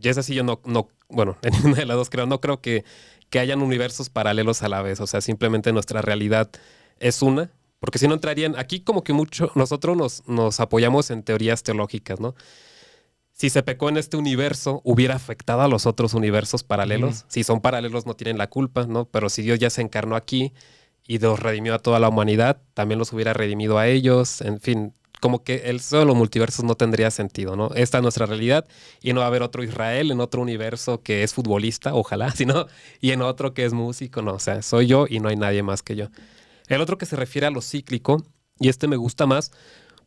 Y 0.00 0.08
es 0.08 0.18
así, 0.18 0.34
yo 0.34 0.44
no, 0.44 0.60
no 0.64 0.88
bueno, 1.08 1.36
en 1.42 1.52
ninguna 1.52 1.76
de 1.76 1.86
las 1.86 1.96
dos 1.96 2.10
creo, 2.10 2.26
no 2.26 2.40
creo 2.40 2.60
que, 2.60 2.84
que 3.30 3.38
hayan 3.38 3.62
universos 3.62 4.10
paralelos 4.10 4.62
a 4.62 4.68
la 4.68 4.82
vez. 4.82 5.00
O 5.00 5.06
sea, 5.06 5.20
simplemente 5.20 5.72
nuestra 5.72 6.02
realidad 6.02 6.50
es 6.98 7.22
una. 7.22 7.50
Porque 7.80 8.00
si 8.00 8.08
no 8.08 8.14
entrarían, 8.14 8.58
aquí 8.58 8.80
como 8.80 9.04
que 9.04 9.12
mucho, 9.12 9.52
nosotros 9.54 9.96
nos, 9.96 10.26
nos 10.26 10.58
apoyamos 10.58 11.10
en 11.10 11.22
teorías 11.22 11.62
teológicas, 11.62 12.18
¿no? 12.18 12.34
Si 13.38 13.50
se 13.50 13.62
pecó 13.62 13.88
en 13.88 13.96
este 13.96 14.16
universo, 14.16 14.80
hubiera 14.82 15.14
afectado 15.14 15.60
a 15.62 15.68
los 15.68 15.86
otros 15.86 16.12
universos 16.12 16.64
paralelos. 16.64 17.24
Si 17.28 17.44
son 17.44 17.60
paralelos, 17.60 18.04
no 18.04 18.14
tienen 18.14 18.36
la 18.36 18.48
culpa, 18.48 18.84
¿no? 18.88 19.04
Pero 19.04 19.28
si 19.28 19.42
Dios 19.42 19.60
ya 19.60 19.70
se 19.70 19.80
encarnó 19.80 20.16
aquí 20.16 20.52
y 21.06 21.20
los 21.20 21.38
redimió 21.38 21.74
a 21.74 21.78
toda 21.78 22.00
la 22.00 22.08
humanidad, 22.08 22.60
también 22.74 22.98
los 22.98 23.12
hubiera 23.12 23.34
redimido 23.34 23.78
a 23.78 23.86
ellos. 23.86 24.40
En 24.40 24.58
fin, 24.60 24.92
como 25.20 25.44
que 25.44 25.70
el 25.70 25.78
solo 25.78 26.06
los 26.06 26.16
multiversos 26.16 26.64
no 26.64 26.74
tendría 26.74 27.12
sentido, 27.12 27.54
¿no? 27.54 27.70
Esta 27.76 27.98
es 27.98 28.02
nuestra 28.02 28.26
realidad 28.26 28.66
y 29.02 29.12
no 29.12 29.20
va 29.20 29.26
a 29.26 29.28
haber 29.28 29.44
otro 29.44 29.62
Israel 29.62 30.10
en 30.10 30.18
otro 30.18 30.42
universo 30.42 31.04
que 31.04 31.22
es 31.22 31.32
futbolista, 31.32 31.94
ojalá, 31.94 32.32
sino 32.34 32.66
y 33.00 33.12
en 33.12 33.22
otro 33.22 33.54
que 33.54 33.64
es 33.64 33.72
músico, 33.72 34.20
no. 34.20 34.34
O 34.34 34.40
sea, 34.40 34.62
soy 34.62 34.88
yo 34.88 35.06
y 35.08 35.20
no 35.20 35.28
hay 35.28 35.36
nadie 35.36 35.62
más 35.62 35.82
que 35.82 35.94
yo. 35.94 36.08
El 36.66 36.80
otro 36.80 36.98
que 36.98 37.06
se 37.06 37.14
refiere 37.14 37.46
a 37.46 37.50
lo 37.50 37.62
cíclico, 37.62 38.20
y 38.58 38.68
este 38.68 38.88
me 38.88 38.96
gusta 38.96 39.26
más, 39.26 39.52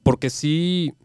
porque 0.03 0.29
sí 0.29 0.95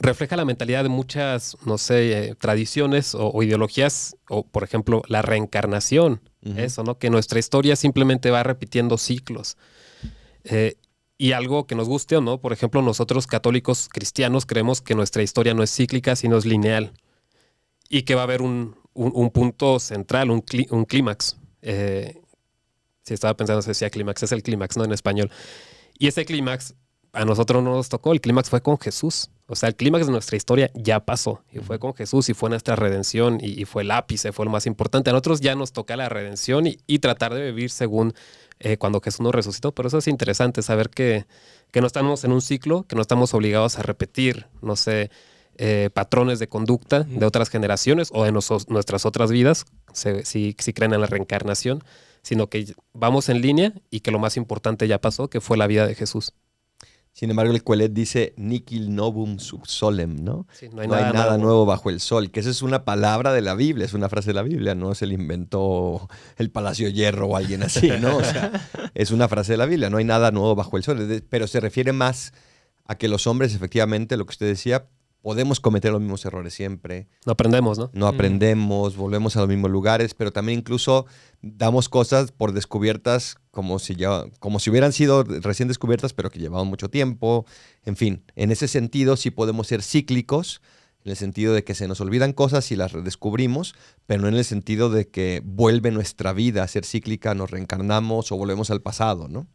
refleja 0.00 0.36
la 0.36 0.44
mentalidad 0.44 0.82
de 0.84 0.88
muchas, 0.88 1.56
no 1.64 1.76
sé, 1.78 2.28
eh, 2.30 2.34
tradiciones 2.34 3.14
o, 3.14 3.30
o 3.30 3.42
ideologías, 3.42 4.16
o 4.28 4.46
por 4.46 4.62
ejemplo, 4.64 5.02
la 5.08 5.22
reencarnación, 5.22 6.20
eso, 6.56 6.82
¿no? 6.84 6.98
Que 6.98 7.10
nuestra 7.10 7.38
historia 7.38 7.76
simplemente 7.76 8.30
va 8.30 8.42
repitiendo 8.42 8.96
ciclos. 8.96 9.56
Eh, 10.44 10.76
y 11.18 11.32
algo 11.32 11.66
que 11.66 11.74
nos 11.74 11.88
guste 11.88 12.16
o 12.16 12.20
no, 12.20 12.40
por 12.40 12.52
ejemplo, 12.52 12.80
nosotros 12.80 13.26
católicos 13.26 13.88
cristianos 13.92 14.46
creemos 14.46 14.80
que 14.80 14.94
nuestra 14.94 15.22
historia 15.22 15.52
no 15.52 15.62
es 15.62 15.74
cíclica, 15.74 16.14
sino 16.16 16.38
es 16.38 16.46
lineal. 16.46 16.92
Y 17.90 18.02
que 18.02 18.14
va 18.14 18.20
a 18.22 18.24
haber 18.24 18.40
un, 18.40 18.76
un- 18.94 19.12
un 19.14 19.30
punto 19.30 19.78
central, 19.80 20.30
un, 20.30 20.40
clí- 20.42 20.68
un 20.70 20.84
clímax. 20.84 21.36
Eh, 21.60 22.22
si 23.02 23.14
estaba 23.14 23.36
pensando 23.36 23.60
si 23.62 23.68
decía 23.68 23.90
clímax, 23.90 24.22
es 24.22 24.32
el 24.32 24.42
clímax, 24.42 24.76
¿no? 24.76 24.84
En 24.84 24.92
español. 24.92 25.30
Y 25.98 26.06
ese 26.06 26.24
clímax 26.24 26.74
a 27.12 27.24
nosotros 27.24 27.62
no 27.64 27.72
nos 27.74 27.88
tocó, 27.88 28.12
el 28.12 28.20
clímax 28.20 28.48
fue 28.48 28.62
con 28.62 28.78
Jesús. 28.78 29.28
O 29.50 29.56
sea, 29.56 29.70
el 29.70 29.76
clímax 29.76 30.04
de 30.04 30.12
nuestra 30.12 30.36
historia 30.36 30.70
ya 30.74 31.00
pasó 31.00 31.42
y 31.50 31.60
fue 31.60 31.78
con 31.78 31.94
Jesús 31.94 32.28
y 32.28 32.34
fue 32.34 32.50
nuestra 32.50 32.76
redención 32.76 33.38
y, 33.40 33.64
fue 33.64 33.82
el 33.82 33.90
ápice, 33.90 34.30
fue 34.30 34.44
lo 34.44 34.50
más 34.50 34.66
importante. 34.66 35.08
A 35.08 35.14
nosotros 35.14 35.40
ya 35.40 35.54
nos 35.54 35.72
toca 35.72 35.96
la 35.96 36.10
redención 36.10 36.66
y, 36.66 36.98
tratar 36.98 37.32
de 37.32 37.46
vivir 37.46 37.70
según 37.70 38.12
eh, 38.60 38.76
cuando 38.76 39.00
Jesús 39.00 39.22
nos 39.22 39.34
resucitó. 39.34 39.72
Pero 39.72 39.88
eso 39.88 39.98
es 39.98 40.06
interesante, 40.06 40.60
saber 40.60 40.90
que, 40.90 41.24
que 41.70 41.80
no 41.80 41.86
estamos 41.86 42.24
en 42.24 42.32
un 42.32 42.42
ciclo, 42.42 42.82
que 42.82 42.94
no 42.94 43.00
estamos 43.00 43.32
obligados 43.32 43.78
a 43.78 43.82
repetir, 43.82 44.46
no 44.60 44.76
sé, 44.76 45.10
eh, 45.56 45.88
patrones 45.94 46.38
de 46.40 46.48
conducta 46.48 47.04
de 47.04 47.24
otras 47.24 47.48
generaciones 47.48 48.10
o 48.12 48.24
de 48.24 48.32
nuestras 48.32 49.06
otras 49.06 49.30
vidas, 49.30 49.64
si, 49.94 50.54
si 50.58 50.72
creen 50.74 50.92
en 50.92 51.00
la 51.00 51.06
reencarnación, 51.06 51.82
sino 52.20 52.48
que 52.48 52.74
vamos 52.92 53.30
en 53.30 53.40
línea 53.40 53.72
y 53.88 54.00
que 54.00 54.10
lo 54.10 54.18
más 54.18 54.36
importante 54.36 54.86
ya 54.86 55.00
pasó, 55.00 55.28
que 55.28 55.40
fue 55.40 55.56
la 55.56 55.66
vida 55.66 55.86
de 55.86 55.94
Jesús. 55.94 56.34
Sin 57.18 57.30
embargo, 57.30 57.52
el 57.52 57.64
Coelet 57.64 57.92
dice 57.92 58.32
Nikil 58.36 58.94
novum 58.94 59.40
sub 59.40 59.66
solem, 59.66 60.22
¿no? 60.22 60.46
no 60.72 60.80
hay, 60.80 60.86
nada, 60.86 61.36
nuevo 61.36 61.66
bajo 61.66 61.90
el 61.90 61.98
sol, 61.98 62.30
que 62.30 62.38
esa 62.38 62.50
es 62.50 62.62
una 62.62 62.84
palabra 62.84 63.32
de 63.32 63.42
la 63.42 63.56
Biblia, 63.56 63.86
es 63.86 63.92
una 63.92 64.08
frase 64.08 64.28
de 64.30 64.34
la 64.34 64.42
Biblia, 64.42 64.76
no 64.76 64.94
se 64.94 65.04
le 65.04 65.14
inventó 65.14 66.08
el 66.36 66.52
Palacio 66.52 66.88
Hierro 66.88 67.26
o 67.26 67.36
alguien 67.36 67.64
así, 67.64 67.90
¿no? 68.00 68.18
O 68.18 68.22
sea, 68.22 68.52
es 68.94 69.10
una 69.10 69.26
frase 69.26 69.54
de 69.54 69.58
la 69.58 69.66
Biblia, 69.66 69.90
no 69.90 69.96
hay 69.96 70.04
nada 70.04 70.30
nuevo 70.30 70.54
bajo 70.54 70.76
el 70.76 70.84
sol, 70.84 71.24
pero 71.28 71.48
se 71.48 71.58
refiere 71.58 71.92
más 71.92 72.34
a 72.84 72.94
que 72.94 73.08
los 73.08 73.26
hombres, 73.26 73.52
efectivamente, 73.52 74.16
lo 74.16 74.24
que 74.24 74.30
usted 74.30 74.46
decía, 74.46 74.86
podemos 75.22 75.60
cometer 75.60 75.92
los 75.92 76.00
mismos 76.00 76.24
errores 76.24 76.54
siempre. 76.54 77.08
No 77.26 77.32
aprendemos, 77.32 77.78
¿no? 77.78 77.90
No 77.92 78.06
aprendemos, 78.06 78.96
volvemos 78.96 79.36
a 79.36 79.40
los 79.40 79.48
mismos 79.48 79.70
lugares, 79.70 80.14
pero 80.14 80.32
también 80.32 80.60
incluso 80.60 81.06
damos 81.42 81.88
cosas 81.88 82.32
por 82.32 82.52
descubiertas 82.52 83.36
como 83.50 83.78
si, 83.78 83.96
ya, 83.96 84.24
como 84.38 84.60
si 84.60 84.70
hubieran 84.70 84.92
sido 84.92 85.24
recién 85.24 85.68
descubiertas, 85.68 86.12
pero 86.12 86.30
que 86.30 86.38
llevaban 86.38 86.68
mucho 86.68 86.88
tiempo. 86.88 87.44
En 87.84 87.96
fin, 87.96 88.22
en 88.36 88.50
ese 88.50 88.68
sentido 88.68 89.16
sí 89.16 89.30
podemos 89.30 89.66
ser 89.66 89.82
cíclicos, 89.82 90.62
en 91.04 91.10
el 91.10 91.16
sentido 91.16 91.54
de 91.54 91.64
que 91.64 91.74
se 91.74 91.88
nos 91.88 92.00
olvidan 92.00 92.32
cosas 92.32 92.70
y 92.70 92.76
las 92.76 92.92
redescubrimos, 92.92 93.74
pero 94.06 94.22
no 94.22 94.28
en 94.28 94.34
el 94.34 94.44
sentido 94.44 94.90
de 94.90 95.08
que 95.08 95.42
vuelve 95.44 95.90
nuestra 95.90 96.32
vida 96.32 96.62
a 96.62 96.68
ser 96.68 96.84
cíclica, 96.84 97.34
nos 97.34 97.50
reencarnamos 97.50 98.30
o 98.30 98.36
volvemos 98.36 98.70
al 98.70 98.82
pasado, 98.82 99.28
¿no? 99.28 99.46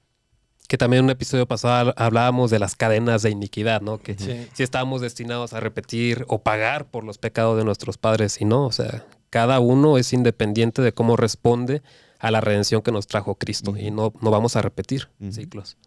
Que 0.67 0.77
también 0.77 1.00
en 1.00 1.05
un 1.05 1.12
episodio 1.12 1.46
pasado 1.46 1.93
hablábamos 1.98 2.51
de 2.51 2.60
las 2.60 2.75
cadenas 2.75 3.22
de 3.22 3.29
iniquidad, 3.29 3.82
¿no? 3.82 4.00
Que 4.00 4.15
si 4.17 4.63
estábamos 4.63 5.01
destinados 5.01 5.53
a 5.53 5.60
repetir 5.60 6.25
o 6.27 6.41
pagar 6.41 6.86
por 6.86 7.03
los 7.03 7.17
pecados 7.17 7.58
de 7.58 7.65
nuestros 7.65 7.98
padres 7.98 8.39
y 8.41 8.46
no, 8.46 8.65
o 8.65 8.72
sea, 8.72 9.05
cada 9.29 9.60
uno 9.60 9.98
es 9.98 10.13
independiente 10.13 10.82
de 10.82 10.93
cómo 10.93 11.15
responde 11.15 11.82
a 12.20 12.32
la 12.32 12.39
redención 12.39 12.82
que 12.82 12.91
nos 12.91 13.08
trajo 13.08 13.36
Cristo 13.36 13.75
y 13.77 13.91
no, 13.91 14.13
no 14.22 14.32
vamos 14.32 14.55
a 14.55 14.62
repetir 14.62 15.10
ciclos. 15.32 15.77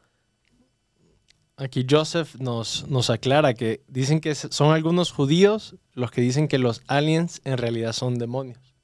Aquí 1.57 1.87
Joseph 1.89 2.35
nos, 2.39 2.87
nos 2.89 3.09
aclara 3.09 3.55
que 3.55 3.83
dicen 3.89 4.21
que 4.21 4.35
son 4.35 4.75
algunos 4.75 5.11
judíos 5.11 5.77
los 5.95 6.11
que 6.11 6.21
dicen 6.21 6.49
que 6.49 6.59
los 6.59 6.83
aliens 6.87 7.41
en 7.45 7.57
realidad 7.57 7.95
son 7.95 8.19
demonios. 8.19 8.76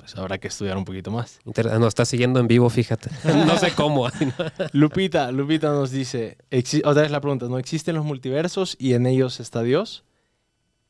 Pues 0.00 0.16
habrá 0.16 0.38
que 0.38 0.48
estudiar 0.48 0.78
un 0.78 0.86
poquito 0.86 1.10
más. 1.10 1.40
Nos 1.44 1.88
está 1.88 2.06
siguiendo 2.06 2.40
en 2.40 2.48
vivo, 2.48 2.70
fíjate. 2.70 3.10
no 3.24 3.58
sé 3.58 3.72
cómo. 3.72 4.08
Lupita, 4.72 5.30
Lupita 5.30 5.70
nos 5.70 5.90
dice, 5.90 6.38
otra 6.84 7.02
vez 7.02 7.10
la 7.10 7.20
pregunta, 7.20 7.46
¿no 7.46 7.58
existen 7.58 7.96
los 7.96 8.04
multiversos 8.04 8.76
y 8.78 8.94
en 8.94 9.06
ellos 9.06 9.40
está 9.40 9.62
Dios? 9.62 10.04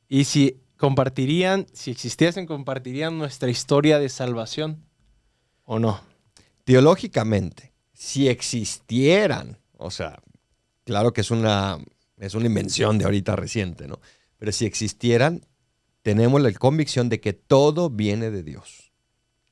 Y 0.09 0.25
si 0.25 0.61
compartirían, 0.77 1.67
si 1.73 1.91
existiesen, 1.91 2.47
compartirían 2.47 3.19
nuestra 3.19 3.51
historia 3.51 3.99
de 3.99 4.09
salvación 4.09 4.85
o 5.65 5.81
no. 5.81 6.01
Teológicamente, 6.63 7.73
si 7.93 8.29
existieran, 8.29 9.59
o 9.77 9.91
sea, 9.91 10.23
claro 10.85 11.13
que 11.13 11.23
es 11.23 11.33
una, 11.33 11.79
es 12.17 12.35
una 12.35 12.47
invención 12.47 12.97
de 12.97 13.07
ahorita 13.07 13.35
reciente, 13.35 13.89
¿no? 13.89 13.99
Pero 14.37 14.53
si 14.53 14.67
existieran, 14.67 15.45
tenemos 16.03 16.41
la 16.41 16.53
convicción 16.53 17.09
de 17.09 17.21
que 17.21 17.33
todo 17.33 17.91
viene 17.91 18.31
de 18.31 18.45
Dios 18.45 18.90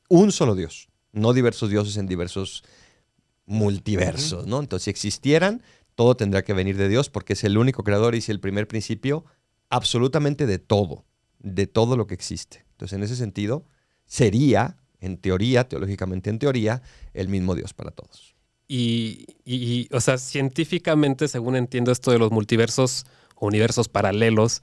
un 0.08 0.32
solo 0.32 0.54
Dios, 0.54 0.88
no 1.12 1.32
diversos 1.32 1.70
dioses 1.70 1.96
en 1.96 2.06
diversos 2.06 2.64
multiversos, 3.46 4.46
¿no? 4.46 4.60
Entonces, 4.60 4.84
si 4.84 4.90
existieran, 4.90 5.62
todo 5.94 6.16
tendría 6.16 6.44
que 6.44 6.52
venir 6.52 6.76
de 6.76 6.88
Dios 6.88 7.08
porque 7.10 7.32
es 7.32 7.44
el 7.44 7.56
único 7.56 7.82
creador 7.82 8.14
y 8.14 8.18
es 8.18 8.28
el 8.28 8.40
primer 8.40 8.68
principio 8.68 9.24
absolutamente 9.70 10.46
de 10.46 10.58
todo, 10.58 11.04
de 11.38 11.66
todo 11.66 11.96
lo 11.96 12.06
que 12.06 12.14
existe. 12.14 12.64
Entonces, 12.72 12.96
en 12.96 13.02
ese 13.02 13.16
sentido, 13.16 13.64
sería, 14.04 14.76
en 15.00 15.18
teoría, 15.18 15.68
teológicamente 15.68 16.30
en 16.30 16.38
teoría, 16.38 16.82
el 17.14 17.28
mismo 17.28 17.54
Dios 17.54 17.74
para 17.74 17.90
todos. 17.90 18.34
Y, 18.70 19.88
o 19.92 20.00
sea, 20.00 20.18
científicamente, 20.18 21.26
según 21.26 21.56
entiendo 21.56 21.90
esto 21.90 22.10
de 22.10 22.18
los 22.18 22.30
multiversos 22.30 23.06
o 23.34 23.46
universos 23.46 23.88
paralelos, 23.88 24.62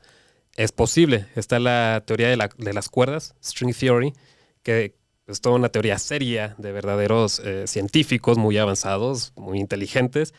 es 0.56 0.72
posible. 0.72 1.25
Está 1.36 1.60
la 1.60 2.04
teoría 2.06 2.30
de, 2.30 2.50
de 2.58 2.74
las 2.74 2.88
cuerdas, 2.88 3.34
string 3.44 3.74
theory, 3.74 4.14
que, 4.62 4.96
es 5.27 5.41
toda 5.41 5.55
una 5.55 5.70
teoría 5.70 5.98
seria 5.98 6.55
de 6.58 6.72
verdaderos 6.72 7.39
eh, 7.39 7.65
científicos 7.67 8.38
muy 8.38 8.58
avanzados, 8.58 9.34
muy 9.36 9.60
inteligentes, 9.60 10.34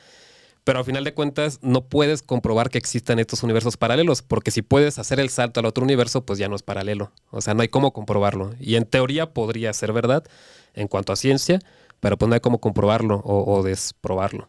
pero 0.66 0.80
al 0.80 0.84
final 0.84 1.04
de 1.04 1.14
cuentas 1.14 1.60
no 1.62 1.84
puedes 1.84 2.22
comprobar 2.22 2.70
que 2.70 2.78
existan 2.78 3.18
estos 3.18 3.42
universos 3.42 3.76
paralelos, 3.76 4.22
porque 4.22 4.50
si 4.50 4.62
puedes 4.62 4.98
hacer 4.98 5.20
el 5.20 5.30
salto 5.30 5.60
al 5.60 5.66
otro 5.66 5.84
universo, 5.84 6.26
pues 6.26 6.40
ya 6.40 6.48
no 6.48 6.56
es 6.56 6.64
paralelo. 6.64 7.12
O 7.30 7.40
sea, 7.40 7.54
no 7.54 7.62
hay 7.62 7.68
cómo 7.68 7.92
comprobarlo. 7.92 8.52
Y 8.58 8.74
en 8.74 8.84
teoría 8.84 9.32
podría 9.32 9.72
ser 9.72 9.92
verdad 9.92 10.24
en 10.74 10.88
cuanto 10.88 11.12
a 11.12 11.16
ciencia, 11.16 11.60
pero 12.00 12.18
pues 12.18 12.28
no 12.28 12.34
hay 12.34 12.40
cómo 12.40 12.60
comprobarlo 12.60 13.22
o, 13.24 13.62
desprobarlo. 13.62 14.48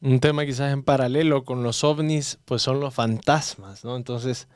Un 0.00 0.20
tema 0.20 0.46
quizás 0.46 0.72
en 0.72 0.84
paralelo 0.84 1.44
con 1.44 1.64
los 1.64 1.82
ovnis, 1.82 2.38
pues 2.44 2.62
son 2.62 2.78
los 2.78 2.94
fantasmas, 2.94 3.84
¿no? 3.84 3.96
Entonces, 3.96 4.46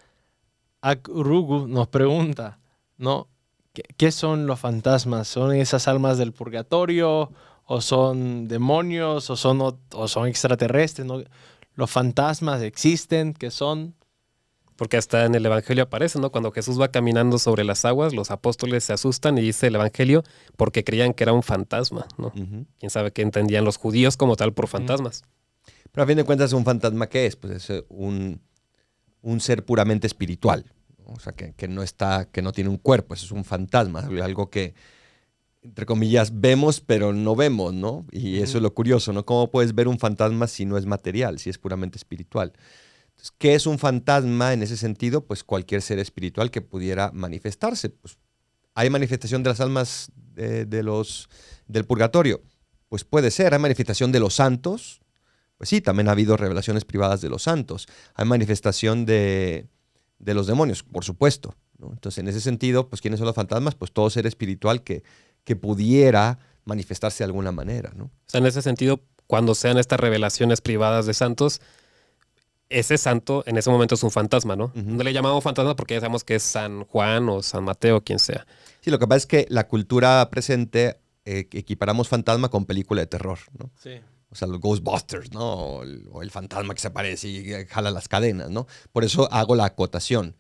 Akrugu 0.83 1.67
nos 1.67 1.89
pregunta, 1.89 2.61
¿no? 2.97 3.27
¿Qué, 3.73 4.11
son 4.11 4.47
los 4.47 4.59
fantasmas? 4.59 5.29
¿Son 5.29 5.55
esas 5.55 5.87
almas 5.87 6.19
del 6.19 6.33
purgatorio? 6.33 7.31
¿O 7.65 7.81
son 7.81 8.49
demonios? 8.49 9.31
¿O 9.31 9.37
son, 9.37 9.61
o, 9.61 10.09
son 10.09 10.27
extraterrestres? 10.27 11.07
¿Los 11.75 11.91
fantasmas 11.91 12.63
existen? 12.63 13.33
¿Qué 13.33 13.51
son? 13.51 13.95
Porque 14.75 14.97
hasta 14.97 15.25
en 15.25 15.35
el 15.35 15.47
Evangelio 15.47 15.85
aparece, 15.85 16.19
¿no? 16.19 16.33
Cuando 16.33 16.51
Jesús 16.51 16.81
va 16.81 16.89
caminando 16.89 17.39
sobre 17.39 17.65
las 17.65 17.85
aguas, 17.85 18.13
los 18.13 18.31
apóstoles 18.31 18.83
se 18.83 18.93
asustan 18.93 19.39
y 19.39 19.43
dice 19.43 19.69
el 19.69 19.75
Evangelio 19.77 20.25
porque 20.57 20.83
creían 20.83 21.13
que 21.13 21.25
era 21.25 21.33
un 21.33 21.43
fantasma, 21.43 22.07
¿no? 22.17 22.33
Quién 22.33 22.91
sabe 22.91 23.13
qué 23.13 23.23
entendían 23.23 23.65
los 23.65 23.77
judíos 23.77 24.17
como 24.17 24.37
tal 24.37 24.53
por 24.53 24.67
fantasmas. 24.67 25.23
Pero 25.93 26.05
a 26.05 26.07
fin 26.07 26.17
de 26.17 26.25
cuentas, 26.25 26.53
¿un 26.55 26.65
fantasma 26.65 27.09
qué 27.09 27.27
es? 27.27 27.37
Pues 27.37 27.71
es 27.71 27.85
un, 27.89 28.41
un 29.21 29.41
ser 29.41 29.65
puramente 29.65 30.07
espiritual 30.07 30.65
o 31.15 31.21
sea, 31.21 31.33
que, 31.33 31.69
no 31.69 31.83
está, 31.83 32.29
que 32.31 32.43
no 32.43 32.53
tiene 32.53 32.71
un 32.71 32.79
cuerpo, 32.79 33.15
eso 33.15 33.27
es 33.27 33.33
un 33.33 33.45
fantasma, 33.45 34.01
algo 34.23 34.51
que, 34.51 34.75
entre 35.63 35.87
comillas, 35.87 36.41
vemos 36.41 36.81
pero 36.81 37.13
no 37.13 37.37
vemos, 37.37 37.75
¿no? 37.75 38.07
Y 38.11 38.39
eso 38.39 38.59
es 38.59 38.63
lo 38.63 38.75
curioso, 38.75 39.13
¿no? 39.13 39.25
¿Cómo 39.25 39.51
puedes 39.51 39.75
ver 39.75 39.89
un 39.89 39.99
fantasma 39.99 40.47
si 40.47 40.65
no 40.65 40.79
es 40.79 40.87
material, 40.87 41.39
si 41.39 41.51
es 41.51 41.59
puramente 41.59 41.99
espiritual? 41.99 42.53
Entonces, 43.11 43.33
¿qué 43.37 43.55
es 43.55 43.67
un 43.67 43.79
fantasma 43.79 44.53
en 44.53 44.63
ese 44.63 44.77
sentido? 44.77 45.27
Pues 45.27 45.45
cualquier 45.45 45.83
ser 45.83 45.99
espiritual 45.99 46.51
que 46.51 46.63
pudiera 46.63 47.11
manifestarse. 47.13 47.91
Pues, 47.91 48.17
¿Hay 48.75 48.89
manifestación 48.89 49.43
de 49.43 49.51
las 49.51 49.61
almas 49.61 50.11
de 50.35 50.83
los, 50.83 51.29
del 51.67 51.85
purgatorio? 51.85 52.41
Pues 52.89 53.05
puede 53.05 53.31
ser, 53.31 53.53
hay 53.53 53.61
manifestación 53.61 54.13
de 54.13 54.21
los 54.21 54.35
santos. 54.35 55.01
Pues 55.59 55.69
sí, 55.69 55.83
también 55.83 56.09
ha 56.09 56.13
habido 56.13 56.39
revelaciones 56.39 56.87
privadas 56.87 57.21
de 57.21 57.29
los 57.29 57.43
santos. 57.43 57.87
Hay 58.15 58.25
manifestación 58.25 59.05
de, 59.05 59.69
de 60.21 60.35
los 60.35 60.47
demonios, 60.47 60.85
por 60.85 61.05
supuesto. 61.05 61.55
Entonces, 61.83 62.19
en 62.19 62.29
ese 62.29 62.41
sentido, 62.41 62.89
pues, 62.89 63.01
¿quiénes 63.01 63.19
son 63.19 63.27
los 63.27 63.35
fantasmas? 63.35 63.75
Pues 63.75 63.91
todo 63.91 64.09
ser 64.11 64.27
espiritual 64.27 64.83
que, 64.83 65.03
que 65.45 65.57
pudiera 65.57 66.39
manifestarse 66.65 67.25
de 67.25 67.27
alguna 67.27 67.53
manera. 67.53 67.93
¿no? 67.97 68.05
O 68.05 68.11
sea, 68.27 68.41
en 68.41 68.47
ese 68.47 68.63
sentido, 68.63 69.01
cuando 69.27 69.55
sean 69.55 69.79
estas 69.79 69.99
revelaciones 69.99 70.61
privadas 70.61 71.07
de 71.07 71.15
santos, 71.15 71.61
ese 72.69 72.99
santo 72.99 73.43
en 73.47 73.57
ese 73.57 73.71
momento 73.71 73.97
es 73.97 74.03
un 74.03 74.13
fantasma, 74.13 74.55
¿no? 74.55 74.71
No 74.75 75.03
le 75.03 75.13
llamamos 75.13 75.43
fantasma 75.43 75.75
porque 75.75 75.95
ya 75.95 76.01
sabemos 76.01 76.23
que 76.23 76.37
es 76.37 76.43
San 76.43 76.85
Juan 76.85 77.29
o 77.29 77.43
San 77.43 77.65
Mateo, 77.65 78.03
quien 78.03 78.21
sea. 78.21 78.47
Sí, 78.81 78.91
lo 78.91 78.99
que 78.99 79.09
pasa 79.09 79.17
es 79.17 79.27
que 79.27 79.47
la 79.49 79.67
cultura 79.67 80.29
presente 80.31 81.01
eh, 81.25 81.49
equiparamos 81.51 82.09
fantasma 82.09 82.49
con 82.49 82.67
película 82.67 83.01
de 83.01 83.09
terror, 83.09 83.39
¿no? 83.59 83.71
Sí. 83.77 84.01
O 84.31 84.37
sea, 84.37 84.47
los 84.47 84.61
Ghostbusters, 84.61 85.33
¿no? 85.33 85.43
O 85.43 86.23
el, 86.23 86.31
fantasma 86.31 86.75
que 86.75 86.81
se 86.81 86.89
aparece 86.89 87.29
y 87.29 87.67
jala 87.67 87.91
las 87.91 88.09
cadenas, 88.09 88.51
¿no? 88.51 88.67
Por 88.93 89.05
eso 89.05 89.31
hago 89.33 89.57
la 89.57 89.65
acotación. 89.65 90.37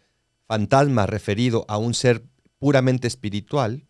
Fantasma 0.47 1.07
referido 1.07 1.65
a 1.69 1.77
un 1.77 1.95
ser 1.95 2.25
puramente 2.59 3.09
espiritual, 3.09 3.87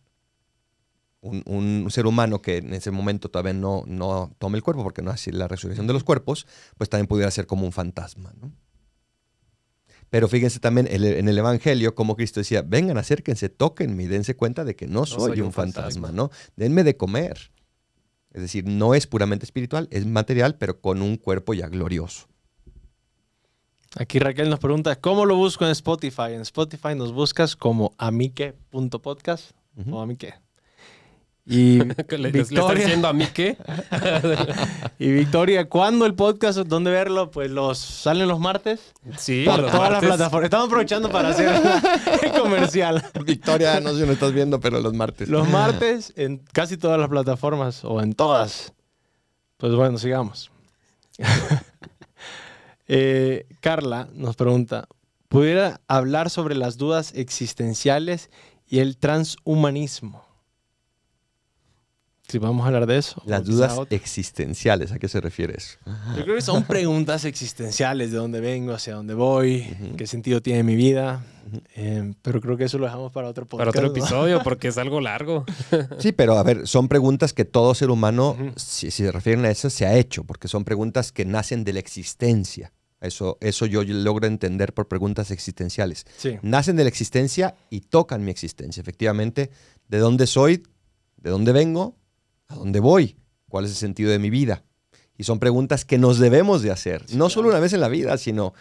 un, 1.20 1.86
ser 1.90 2.06
humano 2.06 2.40
que 2.40 2.58
en 2.58 2.72
ese 2.72 2.90
momento 2.90 3.30
todavía 3.30 3.52
no, 3.52 3.84
no 3.86 4.34
toma 4.38 4.56
el 4.56 4.62
cuerpo 4.62 4.82
porque 4.82 5.02
no 5.02 5.10
hace 5.10 5.32
la 5.32 5.48
resurrección 5.48 5.86
de 5.86 5.92
los 5.92 6.04
cuerpos, 6.04 6.46
pues 6.78 6.88
también 6.88 7.06
pudiera 7.06 7.30
ser 7.30 7.46
como 7.46 7.66
un 7.66 7.72
fantasma, 7.72 8.32
¿no? 8.40 8.52
Pero 10.08 10.26
fíjense 10.26 10.58
también 10.58 10.88
en 10.90 11.28
el 11.28 11.38
Evangelio 11.38 11.94
como 11.94 12.16
Cristo 12.16 12.40
decía, 12.40 12.62
vengan, 12.62 12.98
acérquense, 12.98 13.48
tóquenme 13.48 14.02
y 14.02 14.06
dense 14.06 14.34
cuenta 14.34 14.64
de 14.64 14.74
que 14.74 14.88
no 14.88 15.06
soy, 15.06 15.40
un, 15.40 15.52
fantasma, 15.52 16.10
¿no? 16.10 16.30
Denme 16.56 16.82
de 16.82 16.96
comer. 16.96 17.52
Es 18.32 18.42
decir, 18.42 18.64
no 18.66 18.94
es 18.94 19.06
puramente 19.06 19.44
espiritual, 19.44 19.88
es 19.90 20.06
material, 20.06 20.56
pero 20.56 20.80
con 20.80 21.02
un 21.02 21.16
cuerpo 21.16 21.54
ya 21.54 21.68
glorioso. 21.68 22.28
Aquí 23.96 24.20
Raquel 24.20 24.48
nos 24.48 24.60
pregunta, 24.60 24.94
¿cómo 24.96 25.26
lo 25.26 25.34
busco 25.34 25.64
en 25.64 25.72
Spotify? 25.72 26.32
En 26.34 26.42
Spotify 26.42 26.94
nos 26.94 27.12
buscas 27.12 27.56
como 27.56 27.92
amique.podcast 27.98 29.50
Ujú. 29.76 29.96
o 29.96 30.00
amique. 30.00 30.34
Y 31.52 31.78
Le, 32.08 32.18
le- 32.18 32.30
le 32.32 32.40
está 32.40 32.54
Victoria, 32.54 32.82
diciendo 32.84 33.08
a 33.08 33.12
mí 33.12 33.26
que 33.26 33.56
y 35.00 35.10
Victoria, 35.10 35.68
¿cuándo 35.68 36.06
el 36.06 36.14
podcast? 36.14 36.58
¿Dónde 36.60 36.90
verlo? 36.92 37.30
Pues 37.32 37.50
los 37.50 37.76
salen 37.78 38.28
los 38.28 38.38
martes. 38.38 38.92
sí, 39.18 39.42
Por 39.44 39.58
los 39.58 39.72
todas 39.72 39.90
las 39.90 40.00
plataformas. 40.00 40.44
Estamos 40.44 40.66
aprovechando 40.68 41.10
para 41.10 41.30
hacer 41.30 41.60
el 42.22 42.30
comercial. 42.40 43.04
Victoria, 43.24 43.80
no 43.80 43.92
sé 43.94 44.00
si 44.02 44.06
me 44.06 44.12
estás 44.12 44.32
viendo, 44.32 44.60
pero 44.60 44.80
los 44.80 44.94
martes. 44.94 45.28
Los 45.28 45.48
martes 45.48 46.12
en 46.16 46.38
casi 46.52 46.76
todas 46.76 47.00
las 47.00 47.08
plataformas 47.08 47.84
o 47.84 48.00
en 48.00 48.12
todas. 48.12 48.72
Pues 49.56 49.74
bueno, 49.74 49.98
sigamos. 49.98 50.50
Eh, 52.88 53.46
Carla 53.60 54.08
nos 54.14 54.36
pregunta, 54.36 54.86
¿pudiera 55.28 55.80
hablar 55.86 56.30
sobre 56.30 56.54
las 56.54 56.76
dudas 56.76 57.12
existenciales 57.14 58.30
y 58.68 58.80
el 58.80 58.96
transhumanismo? 58.98 60.24
Si 62.30 62.38
vamos 62.38 62.64
a 62.64 62.66
hablar 62.68 62.86
de 62.86 62.98
eso. 62.98 63.22
Las 63.26 63.44
dudas 63.44 63.76
otro. 63.76 63.96
existenciales, 63.96 64.92
¿a 64.92 64.98
qué 64.98 65.08
se 65.08 65.20
refiere 65.20 65.54
eso? 65.56 65.78
Yo 66.16 66.22
creo 66.24 66.36
que 66.36 66.42
son 66.42 66.64
preguntas 66.64 67.24
existenciales, 67.24 68.12
de 68.12 68.18
dónde 68.18 68.40
vengo, 68.40 68.72
hacia 68.72 68.94
dónde 68.94 69.14
voy, 69.14 69.66
qué 69.96 70.06
sentido 70.06 70.40
tiene 70.40 70.62
mi 70.62 70.76
vida. 70.76 71.24
Eh, 71.74 72.14
pero 72.22 72.40
creo 72.40 72.56
que 72.56 72.64
eso 72.64 72.78
lo 72.78 72.84
dejamos 72.84 73.10
para 73.12 73.28
otro 73.28 73.44
Para 73.46 73.64
podcast. 73.64 73.76
otro 73.76 73.88
¿no? 73.88 73.96
episodio, 73.96 74.40
porque 74.44 74.68
es 74.68 74.78
algo 74.78 75.00
largo. 75.00 75.44
Sí, 75.98 76.12
pero 76.12 76.38
a 76.38 76.42
ver, 76.42 76.66
son 76.66 76.88
preguntas 76.88 77.32
que 77.32 77.44
todo 77.44 77.74
ser 77.74 77.90
humano, 77.90 78.36
si, 78.56 78.90
si 78.90 79.04
se 79.04 79.10
refieren 79.12 79.44
a 79.44 79.50
eso, 79.50 79.68
se 79.70 79.86
ha 79.86 79.96
hecho, 79.96 80.24
porque 80.24 80.48
son 80.48 80.64
preguntas 80.64 81.12
que 81.12 81.24
nacen 81.24 81.64
de 81.64 81.72
la 81.72 81.80
existencia. 81.80 82.72
Eso, 83.00 83.38
eso 83.40 83.64
yo 83.64 83.82
logro 83.82 84.26
entender 84.26 84.74
por 84.74 84.86
preguntas 84.86 85.30
existenciales. 85.30 86.04
Sí. 86.18 86.36
Nacen 86.42 86.76
de 86.76 86.84
la 86.84 86.88
existencia 86.90 87.54
y 87.70 87.80
tocan 87.80 88.24
mi 88.24 88.30
existencia. 88.30 88.80
Efectivamente, 88.82 89.50
¿de 89.88 89.98
dónde 89.98 90.26
soy? 90.26 90.62
¿De 91.16 91.30
dónde 91.30 91.52
vengo? 91.52 91.96
¿A 92.50 92.56
dónde 92.56 92.80
voy? 92.80 93.16
¿Cuál 93.48 93.64
es 93.64 93.70
el 93.70 93.76
sentido 93.76 94.10
de 94.10 94.18
mi 94.18 94.28
vida? 94.28 94.64
Y 95.16 95.22
son 95.22 95.38
preguntas 95.38 95.84
que 95.84 95.98
nos 95.98 96.18
debemos 96.18 96.62
de 96.62 96.72
hacer. 96.72 97.04
Sí, 97.06 97.16
no 97.16 97.30
solo 97.30 97.48
una 97.48 97.60
vez 97.60 97.72
en 97.72 97.80
la 97.80 97.88
vida, 97.88 98.18
sino 98.18 98.54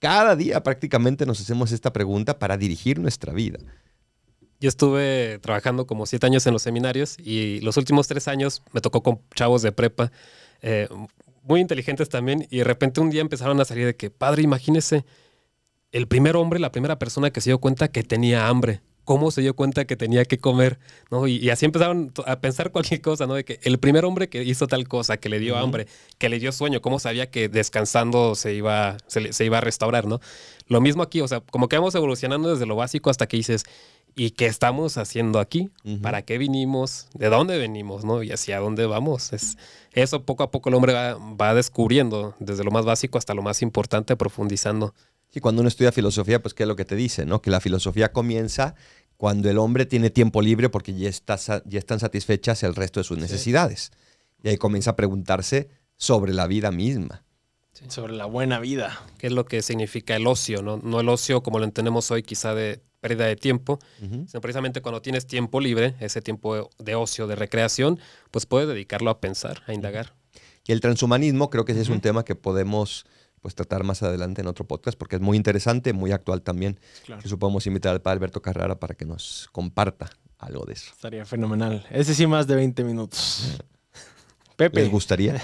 cada 0.00 0.34
día 0.34 0.62
prácticamente 0.64 1.24
nos 1.24 1.40
hacemos 1.40 1.70
esta 1.70 1.92
pregunta 1.92 2.40
para 2.40 2.56
dirigir 2.56 2.98
nuestra 2.98 3.32
vida. 3.32 3.58
Yo 4.58 4.68
estuve 4.68 5.38
trabajando 5.38 5.86
como 5.86 6.04
siete 6.06 6.26
años 6.26 6.44
en 6.48 6.52
los 6.52 6.62
seminarios 6.62 7.16
y 7.16 7.60
los 7.60 7.76
últimos 7.76 8.08
tres 8.08 8.26
años 8.26 8.62
me 8.72 8.80
tocó 8.80 9.04
con 9.04 9.20
chavos 9.36 9.62
de 9.62 9.70
prepa, 9.70 10.10
eh, 10.60 10.88
muy 11.44 11.60
inteligentes 11.60 12.08
también, 12.08 12.44
y 12.50 12.58
de 12.58 12.64
repente 12.64 13.00
un 13.00 13.10
día 13.10 13.20
empezaron 13.20 13.60
a 13.60 13.64
salir 13.64 13.86
de 13.86 13.94
que, 13.94 14.10
padre, 14.10 14.42
imagínese, 14.42 15.04
el 15.92 16.08
primer 16.08 16.36
hombre, 16.36 16.58
la 16.58 16.72
primera 16.72 16.98
persona 16.98 17.30
que 17.30 17.40
se 17.40 17.50
dio 17.50 17.58
cuenta 17.60 17.88
que 17.88 18.02
tenía 18.02 18.48
hambre. 18.48 18.80
¿Cómo 19.08 19.30
se 19.30 19.40
dio 19.40 19.56
cuenta 19.56 19.86
que 19.86 19.96
tenía 19.96 20.26
que 20.26 20.36
comer? 20.36 20.78
¿No? 21.10 21.26
Y, 21.26 21.36
y 21.36 21.48
así 21.48 21.64
empezaron 21.64 22.12
a 22.26 22.40
pensar 22.40 22.70
cualquier 22.72 23.00
cosa, 23.00 23.26
¿no? 23.26 23.32
De 23.32 23.42
que 23.42 23.58
el 23.62 23.78
primer 23.78 24.04
hombre 24.04 24.28
que 24.28 24.42
hizo 24.42 24.66
tal 24.66 24.86
cosa, 24.86 25.16
que 25.16 25.30
le 25.30 25.38
dio 25.38 25.56
hambre, 25.56 25.86
que 26.18 26.28
le 26.28 26.38
dio 26.38 26.52
sueño, 26.52 26.82
¿cómo 26.82 26.98
sabía 26.98 27.30
que 27.30 27.48
descansando 27.48 28.34
se 28.34 28.52
iba, 28.52 28.98
se, 29.06 29.32
se 29.32 29.46
iba 29.46 29.56
a 29.56 29.60
restaurar, 29.62 30.04
¿no? 30.04 30.20
Lo 30.66 30.82
mismo 30.82 31.02
aquí, 31.02 31.22
o 31.22 31.26
sea, 31.26 31.40
como 31.40 31.70
que 31.70 31.78
vamos 31.78 31.94
evolucionando 31.94 32.50
desde 32.50 32.66
lo 32.66 32.76
básico 32.76 33.08
hasta 33.08 33.26
que 33.26 33.38
dices, 33.38 33.64
¿y 34.14 34.32
qué 34.32 34.44
estamos 34.44 34.98
haciendo 34.98 35.38
aquí? 35.38 35.70
¿Para 36.02 36.20
qué 36.20 36.36
vinimos? 36.36 37.08
¿De 37.14 37.30
dónde 37.30 37.56
venimos? 37.56 38.04
¿no? 38.04 38.22
¿Y 38.22 38.30
hacia 38.30 38.60
dónde 38.60 38.84
vamos? 38.84 39.32
Es, 39.32 39.56
eso 39.92 40.22
poco 40.22 40.42
a 40.42 40.50
poco 40.50 40.68
el 40.68 40.74
hombre 40.74 40.92
va, 40.92 41.14
va 41.14 41.54
descubriendo, 41.54 42.34
desde 42.40 42.62
lo 42.62 42.70
más 42.70 42.84
básico 42.84 43.16
hasta 43.16 43.32
lo 43.32 43.40
más 43.40 43.62
importante, 43.62 44.16
profundizando. 44.16 44.92
Y 45.34 45.40
cuando 45.40 45.60
uno 45.60 45.68
estudia 45.68 45.92
filosofía, 45.92 46.40
pues, 46.40 46.54
¿qué 46.54 46.64
es 46.64 46.68
lo 46.68 46.76
que 46.76 46.84
te 46.84 46.96
dice? 46.96 47.26
¿no? 47.26 47.42
Que 47.42 47.50
la 47.50 47.60
filosofía 47.60 48.12
comienza 48.12 48.74
cuando 49.16 49.50
el 49.50 49.58
hombre 49.58 49.84
tiene 49.84 50.10
tiempo 50.10 50.40
libre 50.42 50.68
porque 50.68 50.94
ya, 50.94 51.08
está, 51.08 51.36
ya 51.64 51.78
están 51.78 52.00
satisfechas 52.00 52.62
el 52.62 52.74
resto 52.74 53.00
de 53.00 53.04
sus 53.04 53.18
necesidades. 53.18 53.90
Y 54.42 54.48
ahí 54.48 54.56
comienza 54.56 54.92
a 54.92 54.96
preguntarse 54.96 55.68
sobre 55.96 56.32
la 56.32 56.46
vida 56.46 56.70
misma. 56.70 57.24
Sobre 57.88 58.12
la 58.14 58.24
buena 58.24 58.58
vida. 58.58 59.00
¿Qué 59.18 59.28
es 59.28 59.32
lo 59.32 59.44
que 59.44 59.62
significa 59.62 60.16
el 60.16 60.26
ocio? 60.26 60.62
No, 60.62 60.78
no 60.78 61.00
el 61.00 61.08
ocio 61.08 61.42
como 61.42 61.58
lo 61.58 61.64
entendemos 61.64 62.10
hoy, 62.10 62.22
quizá 62.22 62.54
de 62.54 62.80
pérdida 63.00 63.26
de 63.26 63.36
tiempo, 63.36 63.78
Ujú. 64.02 64.26
sino 64.26 64.40
precisamente 64.40 64.82
cuando 64.82 65.00
tienes 65.00 65.26
tiempo 65.26 65.60
libre, 65.60 65.94
ese 66.00 66.20
tiempo 66.20 66.70
de 66.78 66.94
ocio, 66.96 67.28
de 67.28 67.36
recreación, 67.36 68.00
pues 68.32 68.46
puedes 68.46 68.68
dedicarlo 68.68 69.10
a 69.10 69.20
pensar, 69.20 69.62
a 69.66 69.72
indagar. 69.72 70.14
Y 70.66 70.72
el 70.72 70.80
transhumanismo 70.80 71.50
creo 71.50 71.64
que 71.64 71.72
ese 71.72 71.82
es 71.82 71.88
un 71.88 72.00
tema 72.00 72.24
que 72.24 72.34
podemos 72.34 73.06
pues, 73.40 73.54
tratar 73.54 73.84
más 73.84 74.02
adelante 74.02 74.40
en 74.40 74.46
otro 74.46 74.66
podcast 74.66 74.98
porque 74.98 75.16
es 75.16 75.22
muy 75.22 75.36
interesante, 75.36 75.92
muy 75.92 76.12
actual 76.12 76.42
también. 76.42 76.78
Claro. 77.04 77.22
Eso 77.24 77.38
podemos 77.38 77.66
invitar 77.66 77.92
al 77.92 78.02
padre 78.02 78.18
Alberto 78.18 78.42
Carrara 78.42 78.78
para 78.78 78.94
que 78.94 79.04
nos 79.04 79.48
comparta 79.52 80.10
algo 80.38 80.64
de 80.64 80.74
eso. 80.74 80.90
Estaría 80.92 81.24
fenomenal. 81.24 81.86
Ese 81.90 82.14
sí 82.14 82.26
más 82.26 82.46
de 82.46 82.54
20 82.54 82.84
minutos. 82.84 83.58
¿Les 84.58 84.70
Pepe, 84.70 84.88
gustaría? 84.88 85.40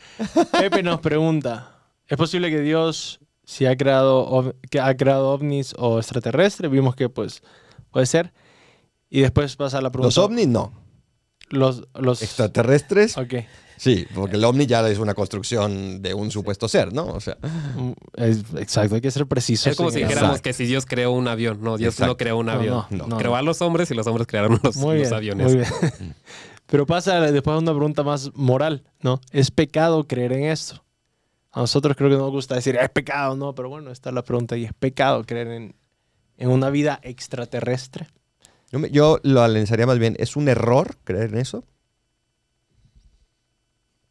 Pepe 0.52 0.82
nos 0.82 1.00
pregunta, 1.00 1.78
¿es 2.08 2.16
posible 2.16 2.50
que 2.50 2.60
Dios 2.60 3.20
si 3.44 3.66
ha 3.66 3.76
creado, 3.76 4.54
que 4.68 4.80
ha 4.80 4.96
creado 4.96 5.30
ovnis 5.30 5.74
o 5.78 5.98
extraterrestres? 5.98 6.70
Vimos 6.70 6.96
que 6.96 7.08
pues 7.08 7.42
puede 7.90 8.06
ser. 8.06 8.32
Y 9.10 9.20
después 9.20 9.56
pasa 9.56 9.80
la 9.80 9.90
pregunta. 9.90 10.08
Los 10.08 10.18
ovnis 10.18 10.48
no. 10.48 10.72
Los, 11.50 11.86
los 11.94 12.22
Extraterrestres, 12.22 13.16
Ok. 13.16 13.34
sí, 13.76 14.06
porque 14.14 14.36
el 14.36 14.44
ovni 14.44 14.66
ya 14.66 14.86
es 14.88 14.98
una 14.98 15.14
construcción 15.14 16.02
de 16.02 16.12
un 16.14 16.30
supuesto 16.30 16.68
ser, 16.68 16.92
¿no? 16.92 17.06
O 17.06 17.20
sea, 17.20 17.36
Mm, 17.76 17.92
es- 18.16 18.44
exacto, 18.58 18.94
hay 18.96 19.00
que 19.00 19.10
ser 19.10 19.26
precisos. 19.26 19.68
Es 19.68 19.76
como 19.76 19.90
si 19.90 19.98
dijéramos 19.98 20.22
Exacto. 20.30 20.42
que 20.42 20.52
si 20.52 20.66
Dios 20.66 20.84
creó 20.86 21.12
un 21.12 21.26
avión, 21.28 21.58
no, 21.62 21.76
Dios 21.78 21.94
Exacto. 21.94 22.12
no 22.12 22.16
creó 22.16 22.36
un 22.38 22.48
avión. 22.48 22.84
no, 22.90 23.06
no. 23.06 23.16
Creó 23.18 23.34
a 23.36 23.42
los 23.42 23.62
hombres 23.62 23.90
y 23.90 23.94
los 23.94 24.06
hombres 24.06 24.26
crearon 24.26 24.60
los, 24.62 24.76
Muy 24.76 24.98
los 24.98 25.02
bien, 25.08 25.14
aviones. 25.14 25.46
muy 25.46 25.56
bien. 25.56 26.14
Pero 26.66 26.84
pasa 26.84 27.18
después 27.32 27.54
a 27.54 27.58
una 27.58 27.72
pregunta 27.72 28.02
más 28.02 28.30
moral, 28.34 28.84
¿no? 29.00 29.20
¿Es 29.32 29.50
pecado 29.50 30.06
creer 30.06 30.32
en 30.34 30.44
esto? 30.44 30.84
A 31.50 31.60
nosotros 31.60 31.96
creo 31.96 32.10
que 32.10 32.16
no 32.16 32.22
nos 32.24 32.30
gusta 32.30 32.56
decir, 32.56 32.76
es 32.76 32.90
pecado, 32.90 33.34
no, 33.36 33.54
pero 33.54 33.70
bueno, 33.70 33.90
está 33.90 34.12
la 34.12 34.22
pregunta 34.22 34.54
y 34.54 34.66
¿es 34.66 34.74
pecado 34.74 35.24
creer 35.24 35.46
en, 35.48 35.74
en 36.36 36.50
una 36.50 36.68
vida 36.68 37.00
extraterrestre? 37.02 38.08
Yo, 38.70 38.78
me- 38.78 38.90
yo 38.90 39.20
lo 39.22 39.42
analizaría 39.42 39.86
más 39.86 39.98
bien, 39.98 40.16
¿es 40.18 40.36
un 40.36 40.48
error 40.48 40.96
creer 41.04 41.30
en 41.32 41.38
eso? 41.38 41.64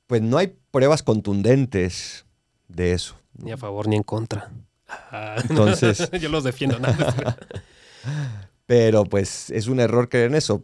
Pues 0.07 0.21
no 0.21 0.37
hay 0.37 0.55
pruebas 0.71 1.03
contundentes 1.03 2.25
de 2.67 2.93
eso. 2.93 3.15
Ni 3.37 3.51
a 3.51 3.57
favor 3.57 3.87
ni 3.87 3.95
en 3.97 4.03
contra. 4.03 4.51
Ah, 4.87 5.35
Entonces- 5.49 6.09
yo 6.21 6.29
los 6.29 6.43
defiendo. 6.43 6.79
¿no? 6.79 6.87
Pero 8.65 9.03
pues 9.05 9.49
es 9.49 9.67
un 9.67 9.79
error 9.79 10.09
creer 10.09 10.27
en 10.27 10.35
eso. 10.35 10.63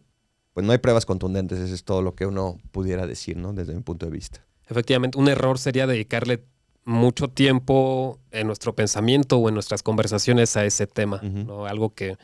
Pues 0.53 0.65
no 0.65 0.71
hay 0.71 0.77
pruebas 0.77 1.05
contundentes, 1.05 1.59
eso 1.59 1.73
es 1.73 1.83
todo 1.83 2.01
lo 2.01 2.13
que 2.15 2.25
uno 2.27 2.59
pudiera 2.71 3.07
decir, 3.07 3.37
¿no? 3.37 3.53
Desde 3.53 3.73
mi 3.73 3.81
punto 3.81 4.05
de 4.05 4.11
vista. 4.11 4.45
Efectivamente, 4.69 5.17
un 5.17 5.27
error 5.27 5.57
sería 5.57 5.87
dedicarle 5.87 6.43
mucho 6.85 7.27
tiempo 7.27 8.19
en 8.31 8.45
nuestro 8.47 8.75
pensamiento 8.75 9.37
o 9.39 9.49
en 9.49 9.55
nuestras 9.55 9.81
conversaciones 9.81 10.55
a 10.55 10.63
ese 10.65 10.85
tema. 10.85 11.21
¿no? 11.23 11.65
Algo 11.65 11.93
que 11.95 12.17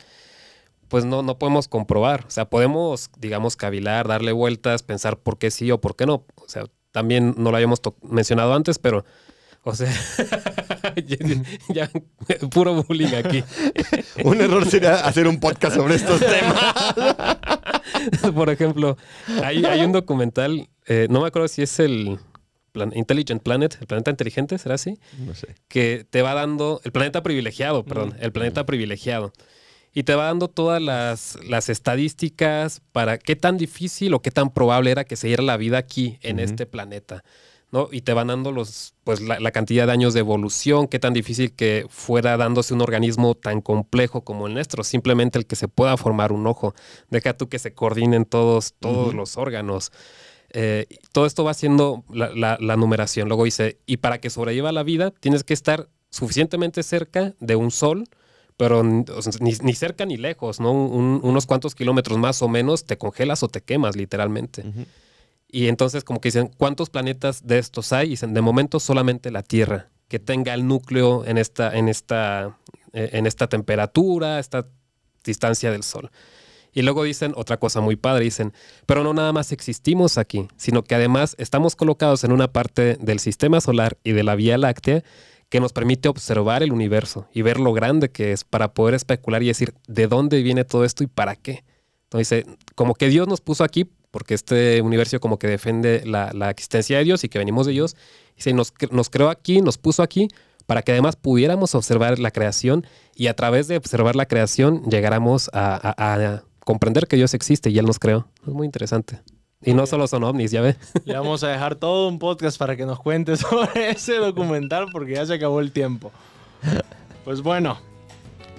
pues 0.90 1.06
no, 1.06 1.22
no 1.24 1.38
podemos 1.40 1.68
comprobar. 1.68 2.26
O 2.28 2.32
sea, 2.32 2.50
podemos, 2.50 3.10
digamos, 3.18 3.56
cavilar, 3.56 4.08
darle 4.08 4.32
vueltas, 4.32 4.84
pensar 4.84 5.18
por 5.18 5.38
qué 5.38 5.52
sí 5.52 5.72
o 5.72 5.80
por 5.80 5.96
qué 5.96 6.06
no. 6.06 6.26
O 6.36 6.48
sea, 6.48 6.66
también 6.92 7.36
no 7.38 7.52
lo 7.52 7.56
habíamos 7.58 7.80
mencionado 8.02 8.54
antes, 8.54 8.80
pero, 8.80 9.06
o 9.64 9.74
sea, 9.76 9.94
ya, 11.06 11.18
ya, 11.70 11.92
puro 12.52 12.84
bullying 12.84 13.14
aquí. 13.16 13.44
un 14.24 14.42
error 14.42 14.66
sería 14.66 14.96
hacer 15.06 15.28
un 15.28 15.40
podcast 15.40 15.76
sobre 15.76 15.96
estos 15.96 16.20
temas. 16.20 16.96
Por 18.34 18.50
ejemplo, 18.50 18.98
hay, 19.44 19.64
hay 19.66 19.82
un 19.82 19.92
documental, 19.92 20.70
eh, 20.88 21.08
no 21.10 21.22
me 21.22 21.28
acuerdo 21.28 21.48
si 21.48 21.62
es 21.62 21.80
el 21.80 22.18
Plan- 22.72 22.92
Intelligent 22.96 23.42
Planet, 23.44 23.78
el 23.82 23.88
planeta 23.88 24.12
inteligente, 24.12 24.58
¿será 24.58 24.76
así? 24.76 24.98
No 25.20 25.34
sé. 25.36 25.56
que 25.68 26.06
te 26.10 26.22
va 26.22 26.34
dando, 26.34 26.82
el 26.84 26.92
planeta 26.92 27.22
privilegiado, 27.24 27.84
perdón, 27.84 28.16
el 28.20 28.32
planeta 28.32 28.66
privilegiado. 28.66 29.34
Y 29.94 30.04
te 30.04 30.16
va 30.16 30.26
dando 30.26 30.48
todas 30.50 30.82
las, 30.82 31.38
las 31.48 31.70
estadísticas 31.70 32.82
para 32.92 33.18
qué 33.18 33.36
tan 33.36 33.58
difícil 33.58 34.14
o 34.14 34.22
qué 34.22 34.32
tan 34.32 34.52
probable 34.52 34.92
era 34.92 35.04
que 35.04 35.16
se 35.16 35.28
diera 35.28 35.44
la 35.44 35.58
vida 35.58 35.78
aquí 35.78 36.20
en 36.22 36.40
este 36.40 36.66
planeta. 36.66 37.24
¿no? 37.72 37.88
Y 37.92 38.02
te 38.02 38.14
van 38.14 38.28
dando 38.28 38.52
los, 38.52 38.96
pues, 39.04 39.22
la, 39.22 39.40
la 39.40 39.52
cantidad 39.52 39.86
de 39.86 39.92
años 39.94 40.16
de 40.16 40.22
evolución, 40.22 40.88
qué 40.88 40.98
tan 40.98 41.14
difícil 41.14 41.54
que 41.54 41.86
fuera 41.88 42.36
dándose 42.36 42.74
un 42.74 42.82
organismo 42.82 43.36
tan 43.36 43.62
complejo 43.62 44.22
como 44.24 44.48
el 44.48 44.54
nuestro, 44.56 44.84
simplemente 44.84 45.38
el 45.38 45.46
que 45.46 45.56
se 45.56 45.68
pueda 45.68 45.96
formar 45.96 46.32
un 46.32 46.48
ojo. 46.48 46.74
Deja 47.12 47.34
tú 47.38 47.48
que 47.48 47.60
se 47.60 47.74
coordinen 47.74 48.26
todos, 48.26 48.74
todos 48.80 49.14
los 49.14 49.38
órganos. 49.38 49.92
Eh, 50.52 50.88
todo 51.12 51.28
esto 51.28 51.44
va 51.44 51.52
haciendo 51.52 52.04
la, 52.12 52.30
la- 52.34 52.58
la 52.60 52.76
numeración. 52.76 53.28
Luego 53.28 53.44
dice, 53.44 53.78
y 53.86 53.98
para 53.98 54.20
que 54.20 54.32
sobreviva 54.32 54.72
la 54.72 54.82
vida, 54.82 55.12
tienes 55.12 55.44
que 55.44 55.54
estar 55.54 55.90
suficientemente 56.10 56.82
cerca 56.82 57.36
de 57.40 57.56
un 57.56 57.70
sol, 57.70 58.06
pero 58.60 58.84
ni, 58.84 59.54
ni 59.62 59.74
cerca 59.74 60.06
ni 60.06 60.18
lejos, 60.18 60.60
¿no? 60.60 60.74
Un- 60.74 61.22
unos 61.24 61.46
cuantos 61.46 61.76
kilómetros 61.76 62.18
más 62.18 62.42
o 62.42 62.50
menos 62.50 62.84
te 62.84 62.98
congelas 62.98 63.42
o 63.42 63.48
te 63.48 63.62
quemas 63.62 63.96
literalmente. 63.96 64.66
Y 65.48 65.68
entonces 65.70 66.04
como 66.04 66.20
que 66.20 66.28
dicen, 66.28 66.52
¿cuántos 66.58 66.90
planetas 66.90 67.48
de 67.48 67.58
estos 67.58 67.94
hay? 67.94 68.08
Y 68.08 68.10
dicen, 68.12 68.34
de 68.34 68.42
momento 68.42 68.82
solamente 68.82 69.32
la 69.32 69.44
Tierra, 69.44 69.88
que 70.10 70.20
tenga 70.20 70.54
el 70.54 70.68
núcleo 70.68 71.26
en 71.26 71.38
esta, 71.38 71.74
en 71.74 71.88
esta, 71.88 72.58
eh, 72.92 73.12
en 73.14 73.28
esta 73.28 73.48
temperatura, 73.48 74.40
esta 74.40 74.68
distancia 75.24 75.72
del 75.72 75.84
Sol. 75.84 76.12
Y 76.74 76.82
luego 76.82 77.04
dicen 77.04 77.32
otra 77.38 77.56
cosa 77.58 77.80
muy 77.80 77.96
padre, 77.96 78.26
dicen, 78.26 78.52
pero 78.86 79.06
no 79.06 79.14
nada 79.14 79.32
más 79.32 79.54
existimos 79.54 80.18
aquí, 80.18 80.50
sino 80.58 80.84
que 80.84 80.96
además 80.96 81.34
estamos 81.40 81.78
colocados 81.78 82.26
en 82.26 82.34
una 82.34 82.52
parte 82.52 82.98
del 83.00 83.20
sistema 83.20 83.62
solar 83.62 83.98
y 84.04 84.12
de 84.12 84.24
la 84.24 84.36
Vía 84.36 84.58
Láctea 84.58 85.02
que 85.50 85.60
nos 85.60 85.74
permite 85.74 86.08
observar 86.08 86.64
el 86.64 86.72
universo 86.72 87.28
y 87.34 87.42
ver 87.42 87.60
lo 87.60 87.74
grande 87.74 88.10
que 88.10 88.32
es 88.32 88.44
para 88.44 88.74
poder 88.74 88.94
especular 88.94 89.44
y 89.44 89.48
decir 89.48 89.74
de 89.88 90.08
dónde 90.08 90.42
viene 90.44 90.64
todo 90.64 90.86
esto 90.86 91.04
y 91.04 91.08
para 91.08 91.36
qué. 91.36 91.64
Entonces, 92.04 92.46
como 92.76 92.94
que 92.96 93.10
Dios 93.10 93.28
nos 93.28 93.42
puso 93.42 93.64
aquí, 93.64 93.90
porque 94.12 94.34
este 94.34 94.82
universo 94.82 95.20
como 95.20 95.38
que 95.38 95.48
defiende 95.48 96.04
la, 96.06 96.32
la 96.34 96.50
existencia 96.50 96.98
de 96.98 97.04
Dios 97.04 97.24
y 97.24 97.30
que 97.30 97.40
venimos 97.40 97.66
de 97.66 97.74
Dios, 97.74 97.96
y 98.44 98.54
nos, 98.54 98.74
nos 98.92 99.10
creó 99.10 99.30
aquí, 99.30 99.62
nos 99.62 99.78
puso 99.78 100.02
aquí, 100.02 100.28
para 100.66 100.84
que 100.84 100.92
además 100.92 101.16
pudiéramos 101.16 101.74
observar 101.74 102.20
la 102.20 102.32
creación 102.32 102.86
y 103.16 103.28
a 103.28 103.36
través 103.36 103.68
de 103.68 103.78
observar 103.78 104.16
la 104.16 104.28
creación 104.28 104.84
llegáramos 104.84 105.50
a, 105.52 105.96
a 105.98 106.44
comprender 106.64 107.08
que 107.08 107.16
Dios 107.16 107.34
existe 107.34 107.72
y 107.72 107.80
Él 107.80 107.86
nos 107.86 107.98
creó. 107.98 108.28
Es 108.46 108.54
muy 108.54 108.66
interesante. 108.66 109.20
Y 109.64 109.74
no 109.74 109.86
solo 109.86 110.08
son 110.08 110.24
ovnis, 110.24 110.52
ya 110.52 110.62
ve. 110.62 110.78
Le 111.06 111.16
vamos 111.16 111.44
a 111.44 111.50
dejar 111.50 111.76
todo 111.76 112.08
un 112.08 112.18
podcast 112.18 112.58
para 112.58 112.78
que 112.78 112.86
nos 112.86 113.00
cuente 113.00 113.36
sobre 113.38 113.92
ese 113.92 114.16
documental 114.16 114.88
porque 114.92 115.16
ya 115.16 115.26
se 115.26 115.34
acabó 115.34 115.60
el 115.60 115.72
tiempo. 115.72 116.12
Pues 117.26 117.42
bueno, 117.42 117.78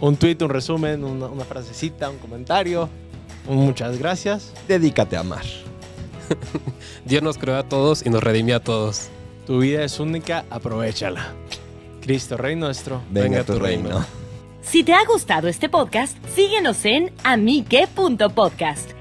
un 0.00 0.16
tweet, 0.16 0.36
un 0.42 0.50
resumen, 0.50 1.04
una, 1.04 1.26
una 1.26 1.44
frasecita, 1.44 2.10
un 2.10 2.18
comentario. 2.18 2.88
Un 3.48 3.56
muchas 3.56 3.98
gracias. 3.98 4.52
Dedícate 4.68 5.16
a 5.16 5.20
amar. 5.20 5.44
Dios 7.04 7.22
nos 7.22 7.38
creó 7.38 7.56
a 7.56 7.62
todos 7.62 8.04
y 8.04 8.10
nos 8.10 8.22
redimió 8.22 8.56
a 8.56 8.60
todos. 8.60 9.08
Tu 9.46 9.58
vida 9.58 9.82
es 9.82 9.98
única, 9.98 10.44
aprovechala. 10.50 11.32
Cristo, 12.02 12.36
Rey 12.36 12.56
nuestro, 12.56 13.02
Venga, 13.10 13.42
tu 13.42 13.58
reino. 13.58 14.04
Si 14.62 14.84
te 14.84 14.92
ha 14.92 15.04
gustado 15.06 15.48
este 15.48 15.68
podcast, 15.68 16.16
síguenos 16.34 16.84
en 16.84 17.12
amique.podcast 17.24 18.99